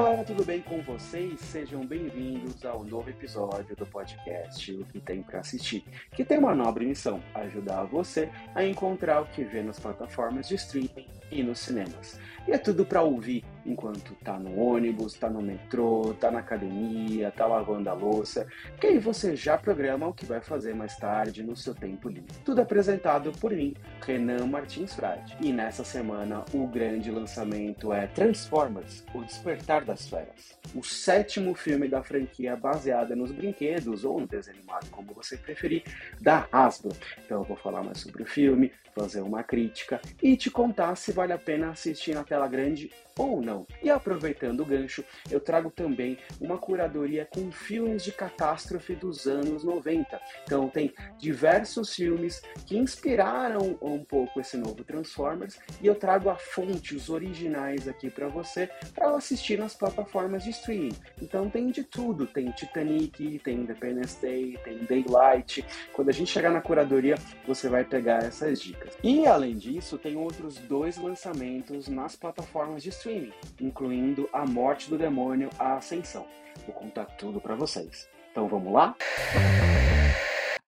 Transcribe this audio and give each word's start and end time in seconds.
galera, 0.00 0.22
tudo 0.22 0.44
bem 0.44 0.60
com 0.60 0.80
vocês? 0.80 1.40
Sejam 1.40 1.84
bem-vindos 1.84 2.64
ao 2.64 2.84
novo 2.84 3.10
episódio 3.10 3.74
do 3.74 3.84
podcast 3.84 4.72
O 4.72 4.84
que 4.84 5.00
tem 5.00 5.24
para 5.24 5.40
assistir, 5.40 5.82
que 6.12 6.24
tem 6.24 6.38
uma 6.38 6.54
nobre 6.54 6.86
missão: 6.86 7.20
ajudar 7.34 7.82
você 7.82 8.30
a 8.54 8.62
encontrar 8.64 9.22
o 9.22 9.26
que 9.26 9.42
vê 9.42 9.60
nas 9.60 9.80
plataformas 9.80 10.46
de 10.46 10.54
streaming 10.54 11.08
e 11.32 11.42
nos 11.42 11.58
cinemas. 11.58 12.16
E 12.46 12.52
é 12.52 12.58
tudo 12.58 12.86
para 12.86 13.02
ouvir 13.02 13.44
enquanto 13.64 14.14
tá 14.16 14.38
no 14.38 14.58
ônibus, 14.58 15.14
tá 15.14 15.28
no 15.28 15.42
metrô, 15.42 16.14
tá 16.18 16.30
na 16.30 16.40
academia, 16.40 17.30
tá 17.30 17.46
lavando 17.46 17.88
a 17.90 17.92
louça, 17.92 18.46
que 18.80 18.86
aí 18.86 18.98
você 18.98 19.36
já 19.36 19.56
programa 19.56 20.08
o 20.08 20.14
que 20.14 20.24
vai 20.24 20.40
fazer 20.40 20.74
mais 20.74 20.96
tarde 20.96 21.42
no 21.42 21.56
seu 21.56 21.74
tempo 21.74 22.08
livre. 22.08 22.32
Tudo 22.44 22.60
apresentado 22.60 23.32
por 23.32 23.52
mim, 23.52 23.74
Renan 24.04 24.46
Martins 24.46 24.94
Frade. 24.94 25.36
E 25.40 25.52
nessa 25.52 25.84
semana 25.84 26.44
o 26.52 26.66
grande 26.66 27.10
lançamento 27.10 27.92
é 27.92 28.06
Transformers: 28.06 29.04
O 29.14 29.22
Despertar 29.22 29.84
das 29.84 30.08
Feras. 30.08 30.58
O 30.74 30.82
sétimo 30.82 31.54
filme 31.54 31.88
da 31.88 32.02
franquia 32.02 32.56
baseada 32.56 33.16
nos 33.16 33.30
brinquedos 33.32 34.04
ou 34.04 34.20
no 34.20 34.26
desenho 34.26 34.58
animado, 34.58 34.90
como 34.90 35.12
você 35.14 35.36
preferir, 35.36 35.82
da 36.20 36.46
Hasbro. 36.52 36.94
Então 37.24 37.38
eu 37.40 37.44
vou 37.44 37.56
falar 37.56 37.82
mais 37.82 37.98
sobre 37.98 38.22
o 38.22 38.26
filme, 38.26 38.72
fazer 38.94 39.20
uma 39.20 39.42
crítica 39.42 40.00
e 40.22 40.36
te 40.36 40.50
contar 40.50 40.96
se 40.96 41.12
vale 41.12 41.32
a 41.32 41.38
pena 41.38 41.70
assistir 41.70 42.14
na 42.14 42.24
tela 42.24 42.48
grande 42.48 42.90
ou 43.18 43.42
não. 43.42 43.66
E 43.82 43.90
aproveitando 43.90 44.60
o 44.60 44.64
gancho, 44.64 45.04
eu 45.30 45.40
trago 45.40 45.70
também 45.70 46.16
uma 46.40 46.56
curadoria 46.56 47.28
com 47.34 47.50
filmes 47.50 48.04
de 48.04 48.12
catástrofe 48.12 48.94
dos 48.94 49.26
anos 49.26 49.64
90. 49.64 50.20
Então 50.44 50.68
tem 50.68 50.94
diversos 51.18 51.94
filmes 51.94 52.40
que 52.64 52.78
inspiraram 52.78 53.76
um 53.82 54.04
pouco 54.04 54.40
esse 54.40 54.56
novo 54.56 54.84
Transformers 54.84 55.58
e 55.82 55.86
eu 55.86 55.96
trago 55.96 56.30
a 56.30 56.36
fonte, 56.36 56.94
os 56.94 57.10
originais 57.10 57.88
aqui 57.88 58.08
para 58.08 58.28
você 58.28 58.70
para 58.94 59.10
assistir 59.16 59.58
nas 59.58 59.74
plataformas 59.74 60.44
de 60.44 60.50
streaming. 60.50 60.94
Então 61.20 61.50
tem 61.50 61.70
de 61.70 61.82
tudo, 61.82 62.26
tem 62.26 62.50
Titanic, 62.52 63.40
tem 63.40 63.58
Independence 63.58 64.20
Day, 64.20 64.56
tem 64.62 64.84
Daylight. 64.84 65.64
Quando 65.92 66.10
a 66.10 66.12
gente 66.12 66.30
chegar 66.30 66.50
na 66.50 66.60
curadoria, 66.60 67.16
você 67.46 67.68
vai 67.68 67.84
pegar 67.84 68.22
essas 68.22 68.60
dicas. 68.60 68.96
E 69.02 69.26
além 69.26 69.56
disso, 69.56 69.98
tem 69.98 70.16
outros 70.16 70.56
dois 70.58 70.96
lançamentos 70.96 71.88
nas 71.88 72.14
plataformas 72.14 72.82
de 72.82 72.90
streaming 72.90 73.07
streaming, 73.08 73.32
incluindo 73.58 74.28
A 74.32 74.44
Morte 74.44 74.90
do 74.90 74.98
Demônio, 74.98 75.48
A 75.58 75.76
Ascensão. 75.76 76.26
Vou 76.66 76.74
contar 76.74 77.06
tudo 77.06 77.40
para 77.40 77.54
vocês. 77.54 78.08
Então 78.30 78.46
vamos 78.46 78.72
lá? 78.72 78.94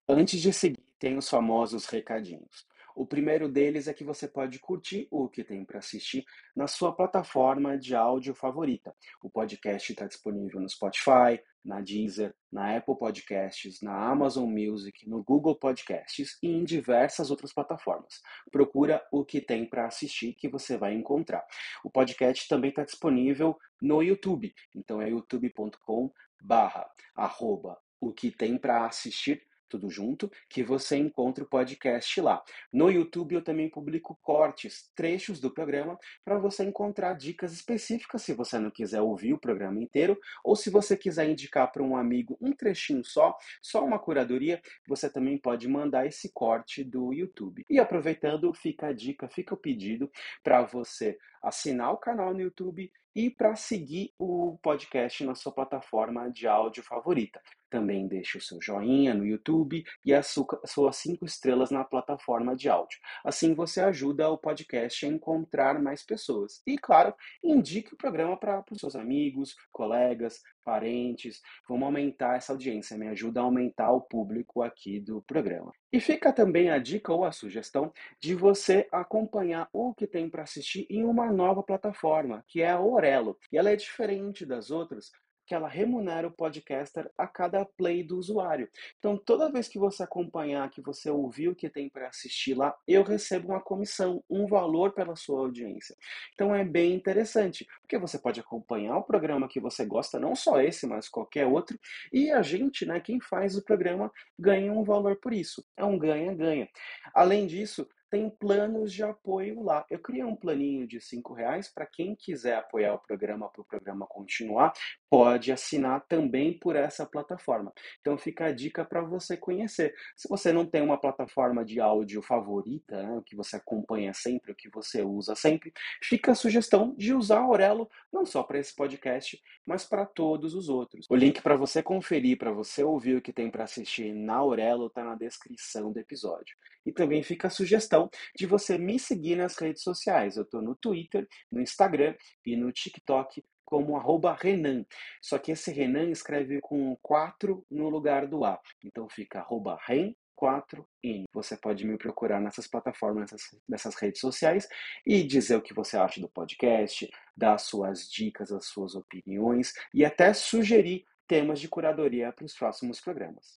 Antes 0.09 0.41
de 0.41 0.53
seguir, 0.53 0.83
tem 0.99 1.17
os 1.19 1.29
famosos 1.29 1.87
recadinhos. 1.87 2.67
O 3.01 3.07
primeiro 3.07 3.49
deles 3.49 3.89
é 3.89 3.95
que 3.95 4.05
você 4.05 4.29
pode 4.29 4.59
curtir 4.59 5.09
o 5.11 5.27
que 5.27 5.43
tem 5.43 5.65
para 5.65 5.79
assistir 5.79 6.23
na 6.55 6.67
sua 6.67 6.95
plataforma 6.95 7.79
de 7.79 7.97
áudio 7.97 8.35
favorita. 8.35 8.95
O 9.23 9.31
podcast 9.31 9.91
está 9.91 10.07
disponível 10.07 10.61
no 10.61 10.69
Spotify, 10.69 11.41
na 11.65 11.81
Deezer, 11.81 12.35
na 12.53 12.77
Apple 12.77 12.99
Podcasts, 12.99 13.81
na 13.81 14.11
Amazon 14.11 14.51
Music, 14.51 15.09
no 15.09 15.25
Google 15.25 15.57
Podcasts 15.57 16.37
e 16.43 16.49
em 16.49 16.63
diversas 16.63 17.31
outras 17.31 17.55
plataformas. 17.55 18.21
Procura 18.53 19.03
o 19.11 19.25
que 19.25 19.41
tem 19.41 19.65
para 19.65 19.87
assistir 19.87 20.35
que 20.35 20.47
você 20.47 20.77
vai 20.77 20.93
encontrar. 20.93 21.43
O 21.83 21.89
podcast 21.89 22.47
também 22.49 22.69
está 22.69 22.85
disponível 22.85 23.57
no 23.81 24.03
YouTube, 24.03 24.55
então 24.77 25.01
é 25.01 25.09
youtube.com 25.09 26.13
barra 26.39 26.87
arroba 27.17 27.79
o 27.99 28.13
que 28.13 28.31
tem 28.31 28.57
para 28.57 28.87
assistir 28.87 29.43
tudo 29.71 29.89
junto, 29.89 30.31
que 30.49 30.63
você 30.63 30.97
encontra 30.97 31.45
o 31.45 31.47
podcast 31.47 32.21
lá. 32.21 32.43
No 32.73 32.91
YouTube 32.91 33.37
eu 33.37 33.43
também 33.43 33.71
publico 33.71 34.19
cortes, 34.21 34.91
trechos 34.95 35.41
do 35.41 35.51
programa, 35.51 35.99
para 36.25 36.39
você 36.39 36.65
encontrar 36.65 37.15
dicas 37.15 37.53
específicas 37.53 38.23
se 38.23 38.35
você 38.35 38.59
não 38.59 38.71
quiser 38.71 39.01
ouvir 39.01 39.33
o 39.33 39.39
programa 39.39 39.81
inteiro, 39.81 40.19
ou 40.45 40.57
se 40.57 40.69
você 40.69 40.97
quiser 40.97 41.31
indicar 41.31 41.71
para 41.71 41.83
um 41.83 41.97
amigo 41.97 42.37
um 42.41 42.53
trechinho 42.53 43.05
só, 43.05 43.37
só 43.63 43.85
uma 43.85 43.99
curadoria, 43.99 44.61
você 44.87 45.09
também 45.09 45.39
pode 45.39 45.69
mandar 45.69 46.07
esse 46.07 46.33
corte 46.33 46.83
do 46.83 47.13
YouTube. 47.13 47.65
E 47.71 47.79
aproveitando, 47.79 48.53
fica 48.53 48.89
a 48.89 48.93
dica, 48.93 49.29
fica 49.29 49.55
o 49.55 49.57
pedido 49.57 50.11
para 50.43 50.63
você 50.63 51.17
assinar 51.43 51.93
o 51.93 51.97
canal 51.99 52.35
no 52.35 52.41
YouTube 52.41 52.91
e 53.15 53.31
para 53.31 53.57
seguir 53.57 54.13
o 54.19 54.59
podcast 54.63 55.25
na 55.25 55.35
sua 55.35 55.53
plataforma 55.53 56.31
de 56.31 56.47
áudio 56.47 56.83
favorita. 56.83 57.41
Também 57.71 58.09
deixe 58.09 58.37
o 58.37 58.41
seu 58.41 58.61
joinha 58.61 59.15
no 59.15 59.25
YouTube 59.25 59.85
e 60.05 60.13
as 60.13 60.35
suas 60.67 60.97
cinco 60.97 61.25
estrelas 61.25 61.71
na 61.71 61.85
plataforma 61.85 62.57
de 62.57 62.69
áudio. 62.69 62.99
Assim 63.25 63.55
você 63.55 63.81
ajuda 63.81 64.29
o 64.29 64.37
podcast 64.37 65.07
a 65.07 65.09
encontrar 65.09 65.81
mais 65.81 66.03
pessoas. 66.03 66.61
E, 66.67 66.77
claro, 66.77 67.15
indique 67.43 67.95
o 67.95 67.97
programa 67.97 68.37
para 68.37 68.65
os 68.71 68.81
seus 68.81 68.97
amigos, 68.97 69.55
colegas, 69.71 70.43
parentes. 70.65 71.41
Vamos 71.69 71.85
aumentar 71.85 72.37
essa 72.37 72.53
audiência, 72.53 72.99
me 72.99 73.09
ajuda 73.09 73.41
a 73.41 73.45
aumentar 73.45 73.93
o 73.93 74.01
público 74.01 74.63
aqui 74.63 75.01
do 75.01 75.23
programa. 75.23 75.73
E 75.93 76.01
fica 76.01 76.33
também 76.33 76.71
a 76.71 76.79
dica 76.79 77.13
ou 77.13 77.25
a 77.25 77.33
sugestão 77.33 77.93
de 78.21 78.35
você 78.35 78.89
acompanhar 78.93 79.69
o 79.73 79.95
que 79.95 80.07
tem 80.07 80.29
para 80.29 80.43
assistir 80.43 80.87
em 80.91 81.05
uma 81.05 81.33
nova 81.33 81.63
plataforma, 81.63 82.45
que 82.49 82.63
é 82.63 82.71
a 82.71 82.81
Orelo. 82.81 83.39
E 83.53 83.59
ela 83.59 83.71
é 83.71 83.77
diferente 83.77 84.45
das 84.45 84.71
outras 84.71 85.11
que 85.51 85.55
ela 85.57 85.69
remunera 85.69 86.29
o 86.29 86.31
podcaster 86.31 87.11
a 87.19 87.27
cada 87.27 87.65
play 87.65 88.05
do 88.05 88.17
usuário. 88.17 88.69
Então, 89.01 89.19
toda 89.19 89.51
vez 89.51 89.67
que 89.67 89.81
você 89.81 90.05
acompanhar, 90.05 90.71
que 90.71 90.81
você 90.81 91.11
ouvir 91.11 91.49
o 91.49 91.57
que 91.57 91.69
tem 91.69 91.89
para 91.89 92.07
assistir 92.07 92.55
lá, 92.55 92.73
eu 92.87 93.03
recebo 93.03 93.49
uma 93.49 93.61
comissão, 93.61 94.23
um 94.31 94.47
valor 94.47 94.93
pela 94.93 95.17
sua 95.17 95.41
audiência. 95.41 95.97
Então, 96.35 96.55
é 96.55 96.65
bem 96.65 96.95
interessante, 96.95 97.67
porque 97.81 97.99
você 97.99 98.17
pode 98.17 98.39
acompanhar 98.39 98.97
o 98.97 99.03
programa 99.03 99.49
que 99.49 99.59
você 99.59 99.85
gosta, 99.85 100.21
não 100.21 100.37
só 100.37 100.61
esse, 100.61 100.87
mas 100.87 101.09
qualquer 101.09 101.49
outro, 101.49 101.77
e 102.13 102.31
a 102.31 102.43
gente, 102.43 102.87
né, 102.87 103.01
quem 103.01 103.21
faz 103.21 103.57
o 103.57 103.65
programa, 103.65 104.09
ganha 104.39 104.73
um 104.73 104.85
valor 104.85 105.17
por 105.17 105.33
isso. 105.33 105.67
É 105.77 105.85
um 105.85 105.99
ganha-ganha. 105.99 106.69
Além 107.13 107.49
disso, 107.49 107.89
tem 108.11 108.29
planos 108.29 108.93
de 108.93 109.03
apoio 109.03 109.63
lá. 109.63 109.85
Eu 109.89 109.99
criei 109.99 110.25
um 110.25 110.37
planinho 110.37 110.87
de 110.87 111.01
cinco 111.01 111.33
reais 111.33 111.69
para 111.69 111.87
quem 111.87 112.15
quiser 112.15 112.57
apoiar 112.57 112.95
o 112.95 112.99
programa 112.99 113.49
para 113.49 113.63
o 113.63 113.65
programa 113.65 114.07
continuar, 114.07 114.73
pode 115.09 115.53
assinar 115.53 116.05
também 116.09 116.59
por 116.59 116.77
essa 116.77 117.07
plataforma. 117.07 117.73
Então 118.01 118.19
fica 118.19 118.47
a 118.47 118.53
dica 118.53 118.85
para 118.85 119.01
você 119.03 119.37
conhecer. 119.37 119.95
Se 120.17 120.29
você 120.29 120.53
não 120.53 120.67
tem 120.67 120.83
uma 120.83 121.01
plataforma 121.01 121.65
de 121.65 121.81
áudio 121.81 122.23
favorita, 122.23 123.03
né, 123.03 123.13
o 123.13 123.23
que 123.23 123.37
você 123.37 123.57
acompanha 123.57 124.13
sempre, 124.13 124.53
o 124.53 124.57
que 124.57 124.69
você 124.69 125.03
usa 125.03 125.35
sempre, 125.35 125.73
fica 126.03 126.33
a 126.33 126.35
sugestão 126.35 126.95
de 126.97 127.15
usar 127.15 127.39
a 127.39 127.43
Aurelo 127.43 127.89
não 128.13 128.27
só 128.27 128.43
para 128.43 128.59
esse 128.59 128.75
podcast, 128.75 129.41
mas 129.65 129.85
para 129.85 130.05
todos 130.05 130.55
os 130.55 130.69
outros. 130.69 131.07
O 131.09 131.15
link 131.15 131.41
para 131.41 131.57
você 131.57 131.83
conferir, 131.83 132.39
para 132.39 132.53
você 132.53 132.83
ouvir 132.83 133.17
o 133.17 133.23
que 133.23 133.33
tem 133.33 133.51
para 133.51 133.65
assistir 133.65 134.13
na 134.13 134.37
Aurelo 134.37 134.87
está 134.87 135.05
na 135.05 135.15
descrição 135.15 135.93
do 135.93 135.99
episódio. 135.99 136.57
E 136.91 136.93
também 136.93 137.23
fica 137.23 137.47
a 137.47 137.51
sugestão 137.51 138.11
de 138.37 138.47
você 138.47 138.77
me 138.77 138.99
seguir 138.99 139.37
nas 139.37 139.57
redes 139.57 139.85
sociais. 139.85 140.37
Eu 140.37 140.43
estou 140.43 140.61
no 140.61 140.75
Twitter, 140.75 141.29
no 141.51 141.61
Instagram 141.61 142.17
e 142.45 142.57
no 142.57 142.73
TikTok 142.73 143.45
como 143.65 143.97
arroba 143.97 144.35
Renan. 144.35 144.85
Só 145.23 145.39
que 145.39 145.53
esse 145.53 145.71
Renan 145.71 146.11
escreve 146.11 146.61
com 146.61 146.97
4 147.01 147.65
no 147.71 147.89
lugar 147.89 148.27
do 148.27 148.45
A. 148.45 148.59
Então 148.85 149.09
fica 149.09 149.39
arroba 149.39 149.79
Ren 149.87 150.13
4N. 150.37 151.27
Você 151.33 151.57
pode 151.57 151.87
me 151.87 151.97
procurar 151.97 152.41
nessas 152.41 152.67
plataformas, 152.67 153.31
nessas, 153.31 153.61
nessas, 153.69 153.95
redes 153.95 154.21
sociais 154.21 154.69
e 155.07 155.23
dizer 155.23 155.55
o 155.55 155.63
que 155.63 155.73
você 155.73 155.97
acha 155.97 156.21
do 156.21 156.29
podcast, 156.29 157.09
dar 157.37 157.57
suas 157.59 158.11
dicas, 158.11 158.51
as 158.51 158.67
suas 158.67 158.97
opiniões 158.97 159.73
e 159.95 160.05
até 160.05 160.33
sugerir 160.35 161.05
temas 161.29 161.61
de 161.61 161.69
curadoria 161.69 162.33
para 162.33 162.47
os 162.47 162.55
próximos 162.55 163.01
programas. 163.01 163.55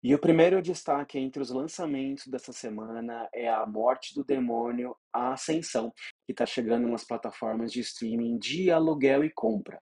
E 0.00 0.14
o 0.14 0.18
primeiro 0.18 0.62
destaque 0.62 1.18
entre 1.18 1.42
os 1.42 1.50
lançamentos 1.50 2.28
dessa 2.28 2.52
semana 2.52 3.28
é 3.34 3.48
A 3.48 3.66
Morte 3.66 4.14
do 4.14 4.22
Demônio, 4.22 4.96
A 5.18 5.32
Ascensão, 5.32 5.92
que 6.24 6.32
está 6.32 6.46
chegando 6.46 6.86
nas 6.88 7.04
plataformas 7.04 7.72
de 7.72 7.80
streaming 7.80 8.38
de 8.38 8.70
aluguel 8.70 9.24
e 9.24 9.30
compra. 9.30 9.80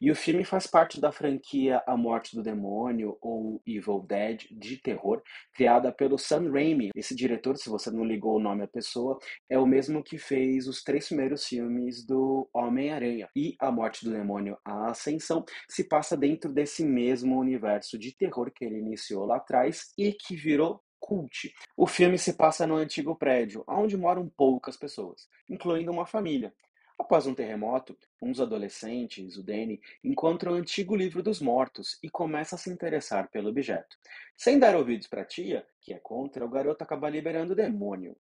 E 0.00 0.10
o 0.10 0.14
filme 0.14 0.44
faz 0.44 0.66
parte 0.66 1.00
da 1.00 1.10
franquia 1.10 1.82
A 1.86 1.96
Morte 1.96 2.36
do 2.36 2.42
Demônio 2.42 3.16
ou 3.20 3.60
Evil 3.66 4.00
Dead 4.06 4.44
de 4.50 4.76
terror, 4.76 5.22
criada 5.54 5.90
pelo 5.90 6.18
Sam 6.18 6.50
Raimi. 6.52 6.90
Esse 6.94 7.14
diretor, 7.14 7.56
se 7.56 7.68
você 7.68 7.90
não 7.90 8.04
ligou 8.04 8.36
o 8.36 8.40
nome 8.40 8.62
à 8.62 8.68
pessoa, 8.68 9.18
é 9.50 9.58
o 9.58 9.66
mesmo 9.66 10.02
que 10.02 10.18
fez 10.18 10.68
os 10.68 10.82
três 10.82 11.08
primeiros 11.08 11.46
filmes 11.46 12.04
do 12.04 12.48
Homem-Aranha. 12.52 13.28
E 13.34 13.56
A 13.58 13.72
Morte 13.72 14.04
do 14.04 14.12
Demônio, 14.12 14.56
A 14.64 14.90
Ascensão, 14.90 15.44
se 15.68 15.84
passa 15.84 16.16
dentro 16.16 16.52
desse 16.52 16.84
mesmo 16.84 17.38
universo 17.38 17.98
de 17.98 18.14
terror 18.14 18.52
que 18.54 18.64
ele 18.64 18.78
iniciou 18.78 19.26
lá 19.26 19.36
atrás 19.36 19.92
e 19.98 20.12
que 20.12 20.36
virou 20.36 20.80
cult. 21.06 21.54
O 21.76 21.86
filme 21.86 22.18
se 22.18 22.32
passa 22.32 22.66
no 22.66 22.74
antigo 22.74 23.14
prédio, 23.14 23.62
onde 23.68 23.96
moram 23.96 24.28
poucas 24.28 24.76
pessoas, 24.76 25.28
incluindo 25.48 25.92
uma 25.92 26.04
família. 26.04 26.52
Após 26.98 27.28
um 27.28 27.34
terremoto, 27.34 27.96
uns 28.20 28.40
adolescentes, 28.40 29.36
o 29.36 29.42
Danny, 29.42 29.80
encontram 30.02 30.52
o 30.52 30.54
antigo 30.56 30.96
livro 30.96 31.22
dos 31.22 31.40
mortos 31.40 31.96
e 32.02 32.10
começa 32.10 32.56
a 32.56 32.58
se 32.58 32.70
interessar 32.70 33.30
pelo 33.30 33.50
objeto. 33.50 33.96
Sem 34.36 34.58
dar 34.58 34.74
ouvidos 34.74 35.06
para 35.06 35.22
a 35.22 35.24
tia, 35.24 35.64
que 35.80 35.92
é 35.92 35.98
contra, 35.98 36.44
o 36.44 36.48
garoto 36.48 36.82
acaba 36.82 37.08
liberando 37.08 37.52
o 37.52 37.56
demônio. 37.56 38.16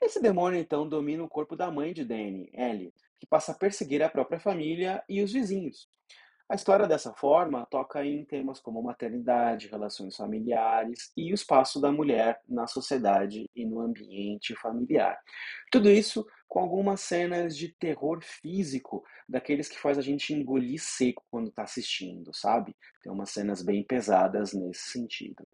Esse 0.00 0.22
demônio 0.22 0.60
então 0.60 0.88
domina 0.88 1.24
o 1.24 1.28
corpo 1.28 1.56
da 1.56 1.72
mãe 1.72 1.92
de 1.92 2.04
Danny, 2.04 2.50
Ellie, 2.52 2.94
que 3.18 3.26
passa 3.26 3.50
a 3.50 3.56
perseguir 3.56 4.02
a 4.02 4.08
própria 4.08 4.38
família 4.38 5.02
e 5.08 5.22
os 5.22 5.32
vizinhos. 5.32 5.88
A 6.48 6.54
história, 6.54 6.86
dessa 6.86 7.12
forma, 7.14 7.66
toca 7.66 8.04
em 8.04 8.24
temas 8.24 8.60
como 8.60 8.82
maternidade, 8.82 9.68
relações 9.68 10.16
familiares 10.16 11.10
e 11.16 11.32
o 11.32 11.34
espaço 11.34 11.80
da 11.80 11.90
mulher 11.90 12.40
na 12.48 12.66
sociedade 12.66 13.48
e 13.54 13.64
no 13.64 13.80
ambiente 13.80 14.54
familiar. 14.56 15.18
Tudo 15.70 15.90
isso 15.90 16.26
com 16.52 16.60
algumas 16.60 17.00
cenas 17.00 17.56
de 17.56 17.68
terror 17.68 18.22
físico, 18.22 19.02
daqueles 19.26 19.70
que 19.70 19.78
faz 19.78 19.96
a 19.96 20.02
gente 20.02 20.34
engolir 20.34 20.78
seco 20.78 21.24
quando 21.30 21.48
está 21.48 21.62
assistindo, 21.62 22.30
sabe? 22.34 22.76
Tem 23.02 23.10
umas 23.10 23.30
cenas 23.30 23.62
bem 23.62 23.82
pesadas 23.82 24.52
nesse 24.52 24.90
sentido. 24.90 25.48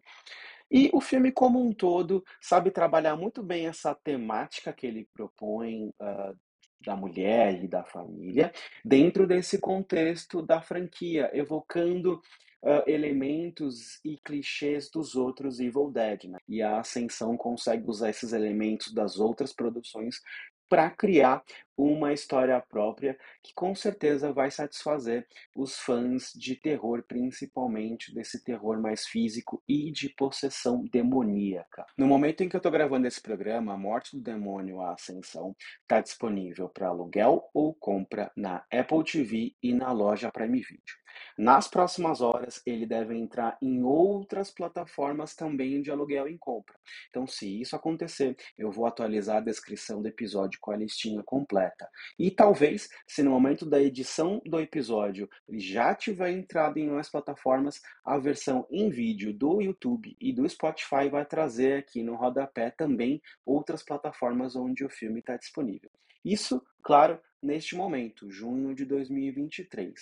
E 0.69 0.89
o 0.93 0.99
filme 0.99 1.31
como 1.31 1.65
um 1.65 1.71
todo 1.71 2.21
sabe 2.41 2.69
trabalhar 2.69 3.15
muito 3.15 3.41
bem 3.41 3.67
essa 3.67 3.95
temática 3.95 4.73
que 4.73 4.85
ele 4.85 5.07
propõe, 5.13 5.89
hã, 6.01 6.35
da 6.85 6.95
mulher 6.95 7.63
e 7.63 7.67
da 7.67 7.83
família, 7.83 8.51
dentro 8.83 9.27
desse 9.27 9.59
contexto 9.59 10.41
da 10.41 10.61
franquia, 10.61 11.29
evocando, 11.33 12.21
hã, 12.63 12.83
elementos 12.87 13.99
e 14.03 14.17
clichês 14.23 14.89
dos 14.89 15.15
outros 15.15 15.59
Evil 15.59 15.91
Dead, 15.91 16.25
né. 16.25 16.37
E 16.47 16.61
a 16.61 16.79
Ascensão 16.79 17.35
consegue 17.37 17.85
usar 17.87 18.09
esses 18.09 18.33
elementos 18.33 18.93
das 18.93 19.19
outras 19.19 19.53
produções 19.53 20.21
para 20.69 20.89
criar 20.91 21.43
uma 21.79 22.11
história 22.11 22.59
própria 22.59 23.17
que 23.41 23.53
com 23.53 23.73
certeza 23.73 24.33
vai 24.33 24.51
satisfazer 24.51 25.25
os 25.55 25.77
fãs 25.77 26.33
de 26.35 26.55
terror, 26.55 27.01
principalmente 27.07 28.13
desse 28.13 28.43
terror 28.43 28.81
mais 28.81 29.07
físico 29.07 29.63
e 29.65 29.89
de 29.89 30.09
possessão 30.09 30.83
demoníaca. 30.91 31.85
No 31.97 32.05
momento 32.05 32.43
em 32.43 32.49
que 32.49 32.55
eu 32.55 32.59
estou 32.59 32.71
gravando 32.71 33.07
esse 33.07 33.21
programa, 33.21 33.73
A 33.73 33.77
Morte 33.77 34.17
do 34.17 34.21
Demônio, 34.21 34.81
A 34.81 34.93
Ascensão, 34.93 35.55
está 35.81 36.01
disponível 36.01 36.67
para 36.67 36.89
aluguel 36.89 37.49
ou 37.53 37.73
compra 37.73 38.29
na 38.35 38.65
Apple 38.71 39.03
TV 39.05 39.55
e 39.63 39.73
na 39.73 39.93
loja 39.93 40.29
Prime 40.31 40.59
Video. 40.59 40.99
Nas 41.37 41.67
próximas 41.67 42.21
horas, 42.21 42.61
ele 42.65 42.85
deve 42.85 43.15
entrar 43.15 43.57
em 43.61 43.83
outras 43.83 44.51
plataformas 44.51 45.35
também 45.35 45.81
de 45.81 45.91
aluguel 45.91 46.27
em 46.27 46.37
compra. 46.37 46.75
Então, 47.09 47.25
se 47.25 47.61
isso 47.61 47.75
acontecer, 47.75 48.35
eu 48.57 48.71
vou 48.71 48.85
atualizar 48.85 49.37
a 49.37 49.41
descrição 49.41 50.01
do 50.01 50.07
episódio 50.07 50.59
com 50.61 50.71
a 50.71 50.77
listinha 50.77 51.23
completa. 51.23 51.68
E 52.17 52.31
talvez, 52.31 52.89
se 53.07 53.23
no 53.23 53.31
momento 53.31 53.65
da 53.65 53.81
edição 53.81 54.41
do 54.45 54.59
episódio 54.59 55.29
já 55.49 55.93
tiver 55.95 56.31
entrado 56.31 56.77
em 56.77 56.89
mais 56.89 57.09
plataformas, 57.09 57.81
a 58.03 58.17
versão 58.17 58.67
em 58.69 58.89
vídeo 58.89 59.33
do 59.33 59.61
YouTube 59.61 60.15
e 60.19 60.33
do 60.33 60.47
Spotify 60.47 61.09
vai 61.09 61.25
trazer 61.25 61.79
aqui 61.79 62.03
no 62.03 62.15
rodapé 62.15 62.71
também 62.71 63.21
outras 63.45 63.83
plataformas 63.83 64.55
onde 64.55 64.83
o 64.83 64.89
filme 64.89 65.19
está 65.19 65.37
disponível. 65.37 65.89
Isso, 66.23 66.61
claro, 66.83 67.19
neste 67.41 67.75
momento, 67.75 68.29
junho 68.29 68.75
de 68.75 68.85
2023. 68.85 69.93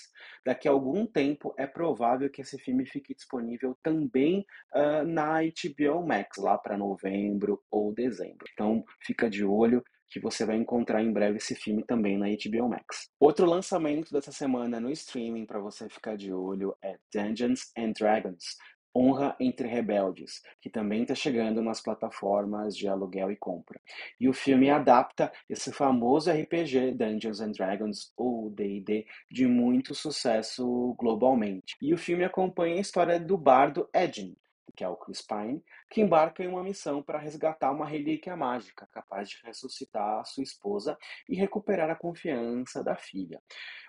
Daqui 0.45 0.67
a 0.67 0.71
algum 0.71 1.05
tempo 1.05 1.53
é 1.57 1.67
provável 1.67 2.29
que 2.29 2.41
esse 2.41 2.57
filme 2.57 2.85
fique 2.85 3.13
disponível 3.13 3.77
também 3.83 4.45
uh, 4.73 5.05
na 5.05 5.39
HBO 5.41 6.05
Max, 6.05 6.37
lá 6.37 6.57
para 6.57 6.77
novembro 6.77 7.63
ou 7.69 7.93
dezembro. 7.93 8.45
Então 8.51 8.83
fica 9.01 9.29
de 9.29 9.43
olho 9.45 9.83
que 10.09 10.19
você 10.19 10.45
vai 10.45 10.56
encontrar 10.56 11.04
em 11.04 11.12
breve 11.12 11.38
esse 11.38 11.56
filme 11.56 11.83
também 11.83 12.18
na 12.18 12.27
HBO 12.27 12.69
Max. 12.69 13.09
Outro 13.19 13.45
lançamento 13.45 14.12
dessa 14.12 14.31
semana 14.31 14.80
no 14.80 14.92
streaming 14.92 15.45
para 15.45 15.59
você 15.59 15.89
ficar 15.89 16.15
de 16.15 16.31
olho 16.33 16.75
é 16.81 16.98
Dungeons 17.13 17.71
and 17.77 17.92
Dragons, 17.92 18.57
Honra 18.98 19.36
entre 19.39 19.68
Rebeldes, 19.68 20.42
que 20.59 20.71
também 20.71 21.04
está 21.04 21.13
chegando 21.13 21.62
nas 21.62 21.80
plataformas 21.80 22.75
de 22.75 22.88
aluguel 22.88 23.31
e 23.31 23.36
compra. 23.36 23.80
E 24.19 24.27
o 24.27 24.33
filme 24.33 24.71
adapta 24.71 25.31
esse 25.48 25.71
famoso 25.71 26.31
RPG 26.31 26.94
Dungeons 26.94 27.39
and 27.39 27.51
Dragons, 27.51 28.12
ou 28.18 28.50
D&D, 28.50 29.06
de 29.30 29.45
muito 29.45 29.94
sucesso 29.94 30.95
globalmente. 30.98 31.75
E 31.80 31.94
o 31.94 31.98
filme 31.98 32.24
acompanha 32.24 32.77
a 32.77 32.81
história 32.81 33.19
do 33.19 33.38
bardo 33.38 33.88
Edin, 33.94 34.36
que 34.75 34.83
é 34.83 34.89
o 34.89 34.95
Chris 34.95 35.21
Pine, 35.21 35.63
que 35.89 36.01
embarca 36.01 36.43
em 36.43 36.47
uma 36.47 36.63
missão 36.63 37.01
para 37.01 37.19
resgatar 37.19 37.71
uma 37.71 37.85
relíquia 37.85 38.35
mágica 38.35 38.87
capaz 38.91 39.29
de 39.29 39.39
ressuscitar 39.43 40.25
sua 40.25 40.43
esposa 40.43 40.97
e 41.27 41.35
recuperar 41.35 41.89
a 41.89 41.95
confiança 41.95 42.83
da 42.83 42.95
filha. 42.95 43.41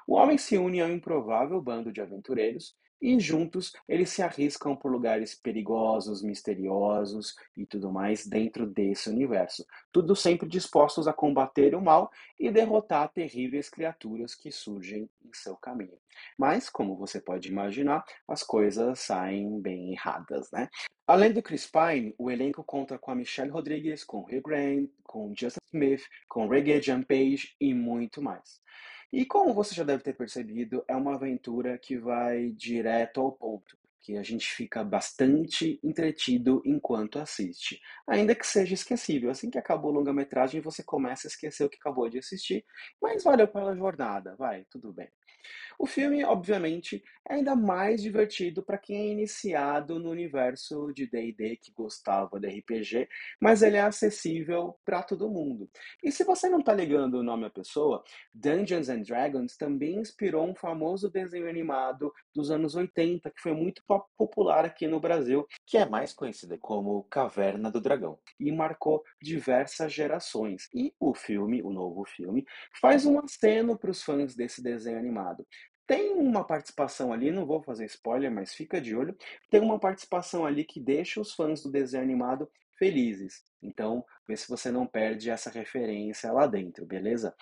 O 0.06 0.14
homem 0.14 0.38
se 0.38 0.56
une 0.56 0.80
a 0.80 0.86
um 0.86 0.92
improvável 0.92 1.60
bando 1.60 1.92
de 1.92 2.00
aventureiros 2.00 2.76
e 3.00 3.19
juntos 3.19 3.73
eles 3.89 4.11
se 4.11 4.23
arriscam 4.23 4.75
por 4.75 4.91
lugares 4.91 5.35
perigosos, 5.35 6.23
misteriosos 6.23 7.35
e 7.56 7.65
tudo 7.65 7.91
mais 7.91 8.27
dentro 8.27 8.67
desse 8.67 9.09
universo. 9.09 9.65
Tudo 9.93 10.17
sempre 10.17 10.49
dispostos 10.49 11.06
a 11.06 11.12
combater 11.12 11.75
o 11.75 11.81
mal 11.81 12.11
e 12.39 12.50
derrotar 12.50 13.09
terríveis 13.12 13.69
criaturas 13.69 14.35
que 14.35 14.50
surgem 14.50 15.09
em 15.25 15.31
seu 15.33 15.56
caminho. 15.56 15.99
Mas, 16.37 16.69
como 16.69 16.97
você 16.97 17.21
pode 17.21 17.49
imaginar, 17.49 18.05
as 18.27 18.43
coisas 18.43 19.00
saem 19.00 19.61
bem 19.61 19.93
erradas, 19.93 20.50
né? 20.50 20.69
Além 21.06 21.33
do 21.33 21.43
Chris 21.43 21.67
Pine, 21.67 22.15
o 22.19 22.31
elenco 22.31 22.62
conta 22.62 22.99
com 22.99 23.11
a 23.11 23.15
Michelle 23.15 23.50
Rodriguez, 23.50 24.05
com 24.05 24.19
Hugh 24.19 24.43
Grant, 24.43 24.91
com 25.05 25.33
Justin 25.35 25.61
Smith, 25.73 26.03
com 26.29 26.47
Reggae 26.49 26.81
John 26.81 27.03
Page 27.03 27.56
e 27.59 27.73
muito 27.73 28.21
mais. 28.21 28.61
E 29.12 29.25
como 29.25 29.55
você 29.55 29.75
já 29.75 29.84
deve 29.84 30.02
ter 30.02 30.14
percebido, 30.14 30.84
é 30.87 30.94
uma 30.94 31.14
aventura 31.14 31.78
que 31.78 31.99
vai 31.99 32.50
direto 32.52 33.20
ao 33.20 33.32
ponto, 33.32 33.76
que 34.00 34.16
a 34.16 34.22
gente 34.22 34.46
fica 34.46 34.84
bastante 34.84 35.81
entretido 35.82 36.62
enquanto 36.64 37.19
assiste, 37.19 37.81
ainda 38.06 38.34
que 38.34 38.46
seja 38.46 38.75
esquecível. 38.75 39.31
Assim 39.31 39.50
que 39.50 39.58
acabou 39.58 39.90
a 39.90 39.94
longa-metragem, 39.94 40.60
você 40.60 40.82
começa 40.82 41.26
a 41.26 41.31
esquecer 41.31 41.64
o 41.64 41.70
que 41.70 41.78
acabou 41.78 42.08
de 42.08 42.19
assistir, 42.19 42.64
mas 43.00 43.25
valeu 43.25 43.49
pela 43.49 43.75
jornada, 43.75 44.37
vai, 44.37 44.64
tudo 44.70 44.93
bem. 44.93 45.08
O 45.78 45.86
filme, 45.86 46.25
obviamente, 46.25 47.04
é 47.28 47.34
ainda 47.34 47.54
mais 47.54 48.02
divertido 48.02 48.62
para 48.62 48.78
quem 48.78 48.96
é 48.96 49.12
iniciado 49.12 49.98
no 49.98 50.10
universo 50.10 50.90
de 50.92 51.06
D&D, 51.06 51.56
que 51.56 51.70
gostava 51.72 52.40
de 52.40 52.48
RPG, 52.48 53.08
mas 53.40 53.62
ele 53.62 53.76
é 53.76 53.82
acessível 53.82 54.76
para 54.84 55.02
todo 55.02 55.30
mundo. 55.30 55.70
E 56.02 56.10
se 56.10 56.25
você 56.25 56.48
não 56.48 56.60
está 56.60 56.72
ligando 56.72 57.14
o 57.14 57.22
nome 57.22 57.44
à 57.44 57.50
pessoa, 57.50 58.02
Dungeons 58.32 58.88
and 58.88 59.02
Dragons 59.02 59.56
também 59.56 60.00
inspirou 60.00 60.48
um 60.48 60.54
famoso 60.54 61.10
desenho 61.10 61.48
animado 61.48 62.12
dos 62.34 62.50
anos 62.50 62.75
80, 62.75 63.30
que 63.30 63.40
foi 63.40 63.52
muito 63.52 63.82
popular 64.16 64.64
aqui 64.64 64.86
no 64.86 64.98
Brasil, 64.98 65.46
que 65.66 65.76
é 65.76 65.86
mais 65.86 66.12
conhecido 66.12 66.56
como 66.58 67.04
Caverna 67.04 67.70
do 67.70 67.80
Dragão, 67.80 68.19
e 68.40 68.50
marcou 68.50 69.04
diversas 69.20 69.92
gerações. 69.92 70.69
E 70.75 70.94
o 70.98 71.14
filme, 71.14 71.62
o 71.62 71.70
novo 71.70 72.04
filme, 72.04 72.46
faz 72.80 73.04
um 73.04 73.18
aceno 73.18 73.78
para 73.78 73.90
os 73.90 74.02
fãs 74.02 74.35
desse 74.35 74.62
desenho 74.62 74.99
animado. 74.99 75.47
Tem 75.88 76.12
uma 76.12 76.45
participação 76.45 77.14
ali, 77.14 77.30
não 77.30 77.47
vou 77.47 77.62
fazer 77.62 77.87
spoiler, 77.87 78.30
mas 78.30 78.52
fica 78.52 78.78
de 78.78 78.95
olho. 78.95 79.16
Tem 79.50 79.59
uma 79.59 79.80
participação 79.80 80.45
ali 80.45 80.62
que 80.62 80.78
deixa 80.78 81.18
os 81.18 81.33
fãs 81.33 81.62
do 81.62 81.73
desenho 81.73 82.02
animado 82.02 82.47
felizes. 82.78 83.42
Então, 83.62 84.04
vê 84.26 84.37
se 84.37 84.47
você 84.47 84.71
não 84.71 84.87
perde 84.87 85.30
essa 85.30 85.49
referência 85.49 86.30
lá 86.30 86.47
dentro, 86.47 86.85
beleza? 86.85 87.35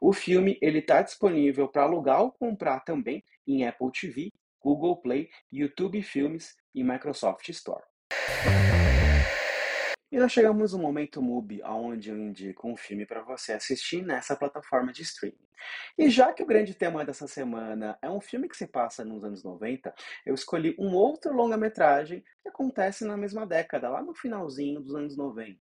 O 0.00 0.12
filme 0.12 0.58
ele 0.60 0.80
está 0.80 1.00
disponível 1.00 1.68
para 1.68 1.84
alugar 1.84 2.22
ou 2.22 2.32
comprar 2.32 2.80
também 2.80 3.22
em 3.46 3.64
Apple 3.64 3.92
TV, 3.92 4.32
Google 4.60 5.00
Play, 5.00 5.28
YouTube 5.52 6.02
Filmes 6.02 6.56
e 6.74 6.82
Microsoft 6.82 7.48
Store. 7.50 7.84
E 10.12 10.18
nós 10.18 10.30
chegamos 10.30 10.74
no 10.74 10.78
momento 10.78 11.22
MUBI, 11.22 11.62
onde 11.64 12.10
eu 12.10 12.18
indico 12.18 12.68
um 12.68 12.76
filme 12.76 13.06
para 13.06 13.22
você 13.22 13.54
assistir 13.54 14.04
nessa 14.04 14.36
plataforma 14.36 14.92
de 14.92 15.00
streaming. 15.00 15.48
E 15.96 16.10
já 16.10 16.34
que 16.34 16.42
o 16.42 16.46
grande 16.46 16.74
tema 16.74 17.02
dessa 17.02 17.26
semana 17.26 17.98
é 18.02 18.10
um 18.10 18.20
filme 18.20 18.46
que 18.46 18.54
se 18.54 18.66
passa 18.66 19.06
nos 19.06 19.24
anos 19.24 19.42
90, 19.42 19.94
eu 20.26 20.34
escolhi 20.34 20.76
um 20.78 20.94
outro 20.94 21.32
longa-metragem 21.32 22.22
que 22.42 22.48
acontece 22.50 23.06
na 23.06 23.16
mesma 23.16 23.46
década, 23.46 23.88
lá 23.88 24.02
no 24.02 24.14
finalzinho 24.14 24.82
dos 24.82 24.94
anos 24.94 25.16
90, 25.16 25.56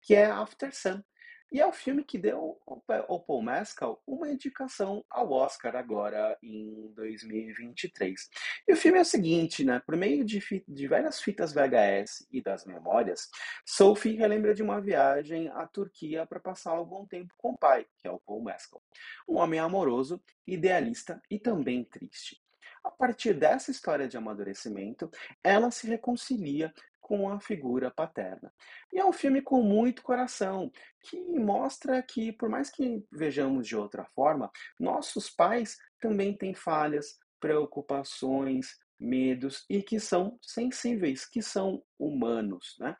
que 0.00 0.14
é 0.14 0.26
After 0.26 0.72
Sun, 0.72 1.02
e 1.50 1.60
é 1.60 1.66
o 1.66 1.72
filme 1.72 2.04
que 2.04 2.18
deu 2.18 2.60
ao 3.08 3.20
Paul 3.20 3.42
Mescal 3.42 4.02
uma 4.06 4.28
indicação 4.28 5.04
ao 5.08 5.30
Oscar 5.32 5.76
agora 5.76 6.36
em 6.42 6.92
2023. 6.94 8.28
E 8.66 8.72
o 8.72 8.76
filme 8.76 8.98
é 8.98 9.02
o 9.02 9.04
seguinte, 9.04 9.64
né? 9.64 9.80
Por 9.86 9.96
meio 9.96 10.24
de, 10.24 10.40
de 10.66 10.88
várias 10.88 11.20
fitas 11.20 11.52
VHS 11.52 12.26
e 12.32 12.42
das 12.42 12.64
memórias, 12.64 13.28
Sophie 13.64 14.16
relembra 14.16 14.54
de 14.54 14.62
uma 14.62 14.80
viagem 14.80 15.48
à 15.48 15.66
Turquia 15.66 16.26
para 16.26 16.40
passar 16.40 16.72
algum 16.72 17.06
tempo 17.06 17.32
com 17.36 17.50
o 17.50 17.58
pai, 17.58 17.86
que 17.98 18.08
é 18.08 18.10
o 18.10 18.20
Paul 18.20 18.42
Mescal. 18.42 18.82
Um 19.28 19.36
homem 19.36 19.60
amoroso, 19.60 20.20
idealista 20.46 21.22
e 21.30 21.38
também 21.38 21.84
triste. 21.84 22.40
A 22.86 22.90
partir 22.90 23.34
dessa 23.34 23.72
história 23.72 24.06
de 24.06 24.16
amadurecimento, 24.16 25.10
ela 25.42 25.72
se 25.72 25.88
reconcilia 25.88 26.72
com 27.06 27.30
a 27.30 27.38
figura 27.38 27.88
paterna. 27.88 28.52
E 28.92 28.98
é 28.98 29.04
um 29.04 29.12
filme 29.12 29.40
com 29.40 29.62
muito 29.62 30.02
coração, 30.02 30.72
que 31.00 31.16
mostra 31.38 32.02
que, 32.02 32.32
por 32.32 32.48
mais 32.48 32.68
que 32.68 33.00
vejamos 33.12 33.68
de 33.68 33.76
outra 33.76 34.04
forma, 34.06 34.50
nossos 34.76 35.30
pais 35.30 35.76
também 36.00 36.36
têm 36.36 36.52
falhas, 36.52 37.16
preocupações, 37.38 38.76
medos 38.98 39.64
e 39.70 39.84
que 39.84 40.00
são 40.00 40.36
sensíveis, 40.42 41.24
que 41.24 41.40
são 41.40 41.80
humanos, 41.98 42.76
né? 42.78 42.96